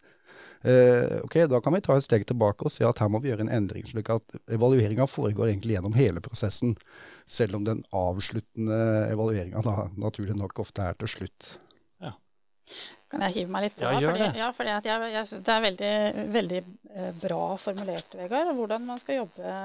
Eh, 0.62 1.22
ok, 1.24 1.36
Da 1.50 1.62
kan 1.62 1.74
vi 1.74 1.82
ta 1.82 1.96
et 1.98 2.06
steg 2.06 2.26
tilbake 2.30 2.68
og 2.68 2.74
se 2.74 2.86
at 2.86 3.02
her 3.02 3.10
må 3.10 3.22
vi 3.22 3.32
gjøre 3.32 3.48
en 3.48 3.56
endring. 3.62 3.86
slik 3.88 4.10
at 4.14 4.36
Evalueringa 4.48 5.08
foregår 5.10 5.50
egentlig 5.50 5.78
gjennom 5.78 5.98
hele 5.98 6.22
prosessen, 6.22 6.76
selv 7.26 7.56
om 7.56 7.66
den 7.66 7.84
avsluttende 7.92 9.10
evalueringa 9.10 9.90
naturlig 9.98 10.38
nok 10.38 10.60
ofte 10.60 10.86
er 10.86 10.94
til 11.00 11.08
slutt. 11.08 11.58
Ja. 12.02 12.14
Kan 13.10 13.26
jeg 13.26 13.40
hive 13.40 13.52
meg 13.52 13.66
litt 13.66 13.78
på? 13.80 13.88
Ja, 13.88 14.00
gjør 14.00 14.14
fordi, 14.14 14.28
det. 14.28 14.42
Ja, 14.44 14.52
fordi 14.52 14.76
jeg, 14.76 15.14
jeg, 15.16 15.42
det 15.48 15.56
er 15.56 15.66
veldig, 15.66 15.94
veldig 16.38 16.62
eh, 16.62 17.12
bra 17.24 17.42
formulert, 17.58 18.20
Vegard, 18.22 18.54
hvordan 18.56 18.86
man 18.86 19.02
skal 19.02 19.24
jobbe 19.24 19.56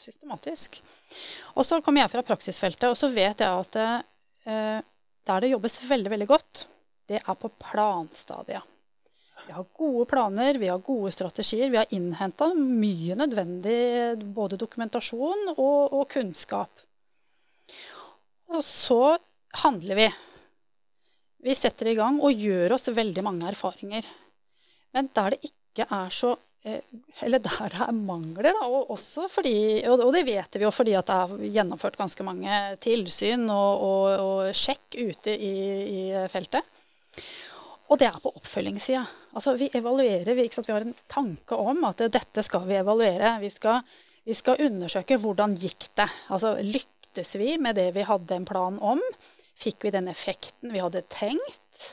systematisk. 0.00 0.82
Og 1.54 1.68
så 1.68 1.78
kommer 1.80 2.02
jeg 2.02 2.14
fra 2.16 2.26
praksisfeltet, 2.32 2.90
og 2.90 2.98
så 2.98 3.12
vet 3.14 3.46
jeg 3.46 3.62
at 3.62 3.78
eh, 3.78 4.82
der 5.22 5.40
det 5.40 5.54
jobbes 5.54 5.78
veldig, 5.86 6.10
veldig 6.10 6.30
godt, 6.34 6.66
det 7.06 7.22
er 7.22 7.34
på 7.38 7.50
planstadiet. 7.62 8.71
Vi 9.46 9.52
har 9.52 9.64
gode 9.76 10.06
planer, 10.06 10.54
vi 10.54 10.68
har 10.68 10.78
gode 10.78 11.10
strategier. 11.12 11.70
Vi 11.70 11.76
har 11.80 11.90
innhenta 11.94 12.52
mye 12.54 13.16
nødvendig 13.18 13.78
både 14.34 14.58
dokumentasjon 14.60 15.54
og, 15.56 15.92
og, 15.92 16.04
kunnskap. 16.12 16.84
Og 18.52 18.62
så 18.64 19.16
handler 19.64 19.98
vi. 19.98 20.06
Vi 21.42 21.58
setter 21.58 21.90
i 21.90 21.98
gang 21.98 22.20
og 22.22 22.38
gjør 22.38 22.76
oss 22.76 22.92
veldig 22.94 23.24
mange 23.26 23.50
erfaringer. 23.50 24.06
Men 24.94 25.10
der 25.16 25.34
det 25.34 25.50
ikke 25.50 25.88
er 25.88 26.10
så 26.12 26.34
eh, 26.68 26.82
Eller 27.24 27.40
der 27.42 27.72
det 27.72 27.80
er 27.80 27.94
mangler, 27.96 28.52
da, 28.52 28.66
og 28.68 28.98
fordi 29.32 29.82
Og 29.88 30.12
det 30.12 30.26
vet 30.28 30.58
vi 30.58 30.66
jo 30.66 30.70
fordi 30.70 30.92
det 30.92 31.16
er 31.16 31.32
gjennomført 31.56 31.96
ganske 31.98 32.26
mange 32.26 32.58
tilsyn 32.84 33.48
og, 33.50 33.86
og 34.26 34.52
sjekk 34.54 35.00
ute 35.00 35.34
i, 35.34 35.56
i 35.82 36.02
feltet. 36.30 36.68
Og 37.92 37.98
det 38.00 38.08
er 38.08 38.22
på 38.22 38.30
oppfølgingssida. 38.32 39.02
Altså, 39.36 39.52
vi 39.60 39.68
evaluerer, 39.76 40.32
vi, 40.32 40.46
vi, 40.48 40.72
har 40.72 40.86
en 40.86 40.94
tanke 41.12 41.58
om 41.60 41.82
at 41.84 42.00
dette 42.14 42.44
skal 42.46 42.64
vi 42.64 42.78
evaluere. 42.80 43.34
Vi 43.42 43.50
skal, 43.52 43.82
vi 44.24 44.36
skal 44.38 44.62
undersøke 44.64 45.18
hvordan 45.20 45.58
gikk 45.60 45.90
det. 46.00 46.08
Altså, 46.32 46.54
lyktes 46.64 47.34
vi 47.36 47.58
med 47.60 47.76
det 47.76 47.90
vi 47.98 48.06
hadde 48.08 48.38
en 48.38 48.48
plan 48.48 48.80
om? 48.80 49.02
Fikk 49.60 49.84
vi 49.84 49.92
den 49.92 50.08
effekten 50.08 50.72
vi 50.72 50.80
hadde 50.80 51.04
tenkt? 51.12 51.92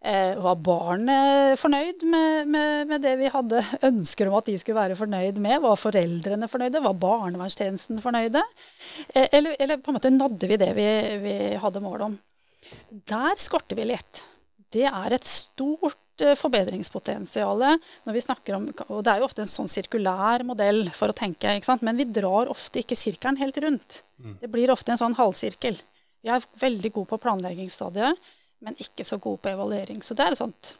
Eh, 0.00 0.38
var 0.40 0.62
barnet 0.64 1.58
fornøyd 1.60 2.06
med, 2.08 2.46
med, 2.48 2.86
med, 2.88 3.02
det 3.04 3.18
vi 3.20 3.34
hadde 3.34 3.58
ønsker 3.90 4.30
om 4.30 4.38
at 4.38 4.46
de 4.48 4.54
skulle 4.56 4.78
være 4.78 4.96
fornøyd 4.96 5.42
med? 5.42 5.58
Var 5.66 5.82
foreldrene 5.82 6.48
fornøyde? 6.48 6.86
Var 6.86 6.98
barnevernstjenesten 7.02 8.00
fornøyde? 8.00 8.46
Eh, 9.10 9.26
eller, 9.26 9.58
eller, 9.58 9.82
på 9.82 9.90
en 9.90 9.98
måte 9.98 10.14
nådde 10.14 10.54
vi 10.54 10.62
det 10.62 10.72
vi, 10.78 10.90
vi 11.26 11.38
hadde 11.60 11.84
mål 11.84 12.06
om? 12.12 12.18
Der 13.10 13.34
skorter 13.42 13.76
vi 13.76 13.90
litt 13.90 14.28
det 14.74 14.86
er 14.86 15.14
et 15.16 15.26
stort 15.26 16.22
eh, 16.22 16.36
forbedringspotensial 16.38 17.64
når 17.64 18.14
vi 18.14 18.22
snakker 18.24 18.56
om 18.58 18.68
Og 18.88 19.02
det 19.04 19.12
er 19.12 19.22
jo 19.22 19.28
ofte 19.28 19.44
en 19.44 19.50
sånn 19.50 19.70
sirkulær 19.70 20.44
modell 20.46 20.84
for 20.96 21.10
å 21.10 21.16
tenke, 21.16 21.56
ikke 21.56 21.70
sant? 21.72 21.86
men 21.86 21.98
vi 21.98 22.06
drar 22.06 22.50
ofte 22.52 22.82
ikke 22.82 22.98
sirkelen 22.98 23.40
helt 23.40 23.58
rundt. 23.64 24.02
Mm. 24.22 24.36
Det 24.42 24.52
blir 24.52 24.72
ofte 24.72 24.94
en 24.94 25.00
sånn 25.00 25.18
halvsirkel. 25.18 25.80
Vi 26.20 26.30
er 26.30 26.44
veldig 26.60 26.92
gode 26.92 27.10
på 27.14 27.20
planleggingsstadiet, 27.24 28.30
men 28.60 28.76
ikke 28.82 29.06
så 29.08 29.16
gode 29.22 29.40
på 29.42 29.52
evaluering. 29.54 30.02
Så 30.04 30.14
det 30.14 30.26
er 30.26 30.38
sånt 30.38 30.74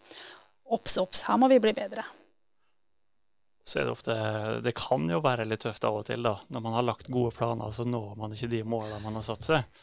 obs, 0.71 0.99
obs, 1.01 1.25
her 1.27 1.39
må 1.41 1.49
vi 1.51 1.61
bli 1.63 1.73
bedre. 1.75 2.05
Så 3.65 3.81
er 3.81 3.87
det 3.87 3.93
ofte 3.93 4.15
Det 4.65 4.73
kan 4.77 5.05
jo 5.11 5.21
være 5.23 5.47
litt 5.49 5.63
tøft 5.65 5.85
av 5.87 6.01
og 6.01 6.07
til, 6.09 6.23
da. 6.25 6.37
Når 6.49 6.65
man 6.65 6.77
har 6.79 6.87
lagt 6.87 7.11
gode 7.13 7.33
planer, 7.37 7.73
så 7.75 7.87
når 7.87 8.15
man 8.19 8.35
ikke 8.35 8.51
de 8.53 8.63
målene 8.67 9.01
man 9.05 9.19
har 9.19 9.27
satt 9.27 9.47
seg. 9.47 9.81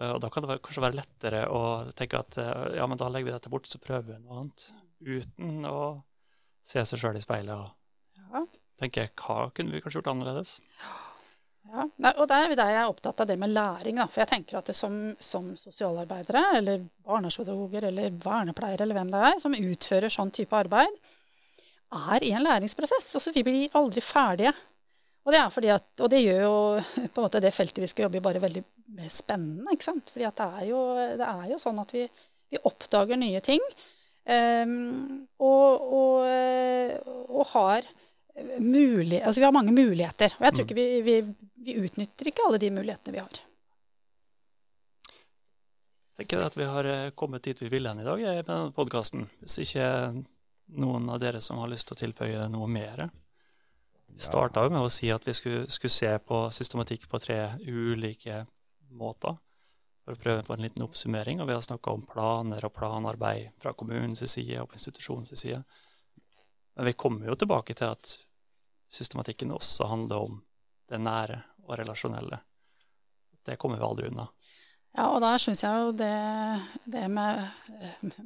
Eh, 0.00 0.12
og 0.12 0.20
da 0.22 0.30
kan 0.32 0.44
det 0.44 0.58
kanskje 0.64 0.84
være 0.84 1.00
lettere 1.00 1.46
å 1.52 1.62
tenke 1.96 2.20
at 2.20 2.38
eh, 2.42 2.76
ja, 2.78 2.86
men 2.88 3.00
da 3.00 3.08
legger 3.12 3.30
vi 3.30 3.36
dette 3.36 3.52
bort, 3.52 3.68
så 3.70 3.80
prøver 3.82 4.14
vi 4.14 4.20
noe 4.20 4.42
annet. 4.42 4.68
Uten 5.06 5.66
å 5.68 5.80
se 6.66 6.82
seg 6.88 7.00
sjøl 7.00 7.18
i 7.18 7.24
speilet 7.24 7.54
og 7.54 8.32
ja. 8.32 8.46
tenke 8.80 9.10
hva 9.22 9.50
kunne 9.54 9.76
vi 9.76 9.82
kanskje 9.84 10.00
gjort 10.00 10.14
annerledes? 10.14 10.56
Ja, 11.66 11.82
og 12.12 12.28
der, 12.30 12.52
der 12.54 12.68
er 12.68 12.74
jeg 12.76 12.90
opptatt 12.92 13.20
av 13.22 13.28
det 13.28 13.36
med 13.42 13.50
læring. 13.50 13.98
Da. 13.98 14.06
For 14.10 14.22
jeg 14.22 14.30
tenker 14.30 14.60
at 14.60 14.68
det 14.70 14.76
som, 14.78 14.94
som 15.22 15.48
sosialarbeidere, 15.58 16.44
eller 16.60 16.84
barnevernspedagoger, 17.06 17.88
eller 17.88 18.18
vernepleiere, 18.22 18.84
eller 18.84 18.98
hvem 19.00 19.10
det 19.10 19.22
er, 19.30 19.38
som 19.42 19.56
utfører 19.58 20.12
sånn 20.12 20.30
type 20.36 20.54
arbeid, 20.54 21.00
er 21.96 22.26
i 22.26 22.30
en 22.34 22.46
læringsprosess. 22.46 23.10
Altså, 23.18 23.34
vi 23.34 23.42
blir 23.46 23.78
aldri 23.78 24.02
ferdige. 24.04 24.54
Og 25.26 25.34
det, 25.34 25.42
at, 25.74 25.88
og 26.00 26.10
det 26.12 26.22
gjør 26.22 26.40
jo 26.44 26.54
på 27.12 27.20
en 27.20 27.26
måte 27.26 27.42
det 27.42 27.54
feltet 27.54 27.82
vi 27.82 27.90
skal 27.90 28.06
jobbe 28.06 28.20
i, 28.20 28.24
bare 28.24 28.42
veldig 28.42 28.62
spennende. 29.10 29.74
ikke 29.74 29.88
sant? 29.88 30.12
Fordi 30.14 30.28
det 30.30 30.46
er, 30.46 30.64
jo, 30.70 30.80
det 31.18 31.26
er 31.26 31.50
jo 31.50 31.60
sånn 31.62 31.82
at 31.82 31.92
vi, 31.94 32.06
vi 32.54 32.62
oppdager 32.70 33.18
nye 33.18 33.42
ting. 33.44 33.62
Um, 34.26 35.26
og, 35.38 35.82
og, 35.94 37.10
og, 37.30 37.42
har 37.52 37.86
mulig, 38.58 39.20
altså 39.22 39.38
vi 39.38 39.46
har 39.46 39.54
mange 39.54 39.74
muligheter. 39.74 40.34
Og 40.38 40.48
jeg 40.48 40.54
tror 40.56 40.64
Mm. 40.64 40.70
ikke 40.70 40.78
vi, 40.78 40.86
vi, 41.06 41.18
vi 41.66 41.76
utnytter 41.86 42.30
ikke 42.30 42.46
alle 42.46 42.58
de 42.62 42.70
mulighetene 42.74 43.14
vi 43.14 43.22
har. 43.22 43.38
Jeg 46.16 46.24
tenker 46.24 46.46
at 46.46 46.56
vi 46.56 46.64
har 46.64 46.86
eh, 46.88 47.10
kommet 47.14 47.44
dit 47.44 47.58
vi 47.60 47.68
ville 47.68 47.90
hen 47.92 48.00
i 48.00 48.06
dag 48.06 48.20
eh, 48.22 48.38
med 48.40 48.48
denne 48.48 48.74
podkasten. 48.74 49.26
Hvis 49.42 49.58
ikke 49.66 49.86
noen 50.80 51.10
av 51.12 51.20
dere 51.20 51.42
som 51.44 51.58
har 51.60 51.68
lyst 51.70 51.90
til 51.90 51.94
å 51.96 52.02
tilføye 52.06 52.46
noe 52.50 52.66
mer. 52.72 53.08
Vi 54.06 54.22
starta 54.22 54.64
jo 54.64 54.72
med 54.72 54.84
å 54.84 54.92
si 54.92 55.10
at 55.12 55.26
vi 55.26 55.34
skulle, 55.36 55.66
skulle 55.72 55.92
se 55.92 56.12
på 56.18 56.46
systematikk 56.54 57.08
på 57.10 57.20
tre 57.20 57.40
ulike 57.66 58.44
måter. 58.96 59.36
For 60.06 60.14
å 60.14 60.22
prøve 60.22 60.44
på 60.46 60.54
en 60.54 60.62
liten 60.62 60.84
oppsummering. 60.86 61.40
Og 61.42 61.48
vi 61.50 61.56
har 61.56 61.64
snakka 61.64 61.92
om 61.92 62.06
planer 62.06 62.64
og 62.64 62.74
planarbeid 62.76 63.56
fra 63.62 63.74
kommunens 63.74 64.22
side 64.30 64.60
og 64.62 64.70
på 64.70 64.78
institusjonens 64.78 65.34
side. 65.34 65.64
Men 66.76 66.86
vi 66.86 66.94
kommer 66.94 67.26
jo 67.26 67.34
tilbake 67.34 67.74
til 67.74 67.90
at 67.90 68.14
systematikken 68.88 69.52
også 69.52 69.88
handler 69.90 70.28
om 70.28 70.40
det 70.86 71.00
nære 71.02 71.40
og 71.66 71.78
relasjonelle. 71.80 72.38
Det 73.46 73.58
kommer 73.58 73.80
vi 73.80 73.86
aldri 73.88 74.10
unna. 74.12 74.28
Ja, 74.96 75.10
og 75.12 75.20
der 75.20 75.36
syns 75.40 75.60
jeg 75.60 75.82
jo 75.82 75.90
det, 75.92 76.14
det 76.88 77.02
med, 77.12 77.42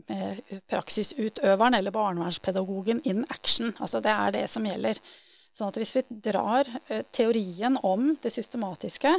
med 0.06 0.60
praksisutøveren 0.70 1.74
eller 1.74 1.94
barnevernspedagogen 1.94 3.00
in 3.08 3.24
action, 3.30 3.72
altså 3.80 3.98
det 4.04 4.12
er 4.12 4.36
det 4.36 4.44
som 4.52 4.68
gjelder. 4.68 5.00
Sånn 5.50 5.72
at 5.72 5.78
hvis 5.80 5.96
vi 5.96 6.04
drar 6.30 6.68
eh, 6.88 7.04
teorien 7.12 7.78
om 7.82 8.12
det 8.22 8.32
systematiske 8.34 9.14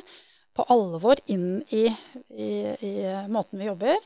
på 0.56 0.66
alvor 0.72 1.20
inn 1.32 1.62
i, 1.72 1.86
i, 2.30 2.52
i 2.76 2.94
måten 3.32 3.60
vi 3.60 3.70
jobber, 3.70 3.98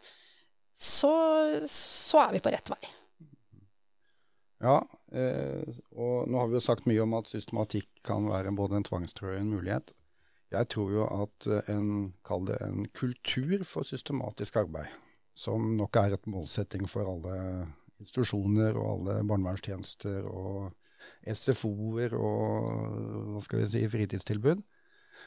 så, 0.76 1.14
så 1.70 2.26
er 2.26 2.36
vi 2.36 2.44
på 2.44 2.52
rett 2.54 2.70
vei. 2.74 2.82
Ja, 4.66 4.80
eh, 5.12 5.78
og 5.96 6.30
nå 6.30 6.40
har 6.40 6.50
vi 6.50 6.58
jo 6.58 6.64
sagt 6.64 6.88
mye 6.90 7.04
om 7.04 7.16
at 7.18 7.30
systematikk 7.32 7.90
kan 8.08 8.28
være 8.32 8.54
både 8.56 8.80
en 8.80 8.88
tvangstrøye 8.88 9.38
og 9.38 9.42
en 9.42 9.54
mulighet. 9.54 9.94
Jeg 10.54 10.70
tror 10.72 10.94
jo 10.94 11.08
at 11.10 11.48
eh, 11.50 11.72
en, 11.74 12.14
kall 12.28 12.48
det 12.50 12.60
en 12.64 12.86
kultur 12.96 13.66
for 13.68 13.88
systematisk 13.88 14.62
arbeid, 14.64 14.92
som 15.36 15.76
nok 15.80 16.00
er 16.02 16.16
et 16.16 16.30
målsetting 16.32 16.88
for 16.90 17.10
alle 17.10 17.68
institusjoner 18.02 18.76
og 18.76 18.90
alle 18.96 19.22
barnevernstjenester 19.28 20.28
og 20.28 20.74
SFO-er 21.26 22.16
og 22.18 23.32
hva 23.34 23.44
skal 23.44 23.64
vi 23.64 23.70
si, 23.74 23.86
fritidstilbud. 23.92 24.64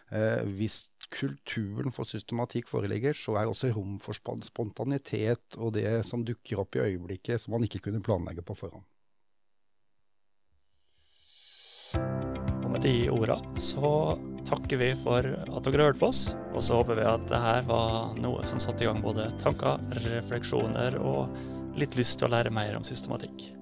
Eh, 0.09 0.45
hvis 0.57 0.87
kulturen 1.13 1.93
for 1.93 2.09
systematikk 2.09 2.69
foreligger, 2.71 3.17
så 3.17 3.37
er 3.39 3.49
også 3.49 3.73
rom 3.75 3.99
for 4.03 4.17
spontanitet 4.17 5.59
og 5.59 5.75
det 5.77 6.05
som 6.09 6.25
dukker 6.25 6.63
opp 6.63 6.77
i 6.79 6.85
øyeblikket 6.87 7.43
som 7.43 7.57
man 7.57 7.67
ikke 7.67 7.83
kunne 7.89 8.05
planlegge 8.05 8.45
på 8.45 8.57
forhånd. 8.57 8.87
Og 12.65 12.73
med 12.73 12.85
de 12.85 13.09
orda 13.09 13.39
så 13.61 13.91
takker 14.49 14.81
vi 14.81 14.91
for 15.01 15.25
at 15.25 15.69
dere 15.69 15.89
hørte 15.89 16.01
på 16.01 16.11
oss, 16.13 16.35
og 16.53 16.61
så 16.65 16.81
håper 16.81 17.01
vi 17.01 17.07
at 17.09 17.29
det 17.31 17.41
her 17.41 17.63
var 17.69 18.17
noe 18.21 18.45
som 18.49 18.61
satte 18.61 18.85
i 18.85 18.89
gang 18.89 19.01
både 19.05 19.31
tanker, 19.41 19.81
refleksjoner 20.05 21.01
og 21.01 21.33
litt 21.81 21.97
lyst 21.97 22.19
til 22.21 22.29
å 22.29 22.35
lære 22.37 22.53
mer 22.53 22.77
om 22.77 22.85
systematikk. 22.85 23.58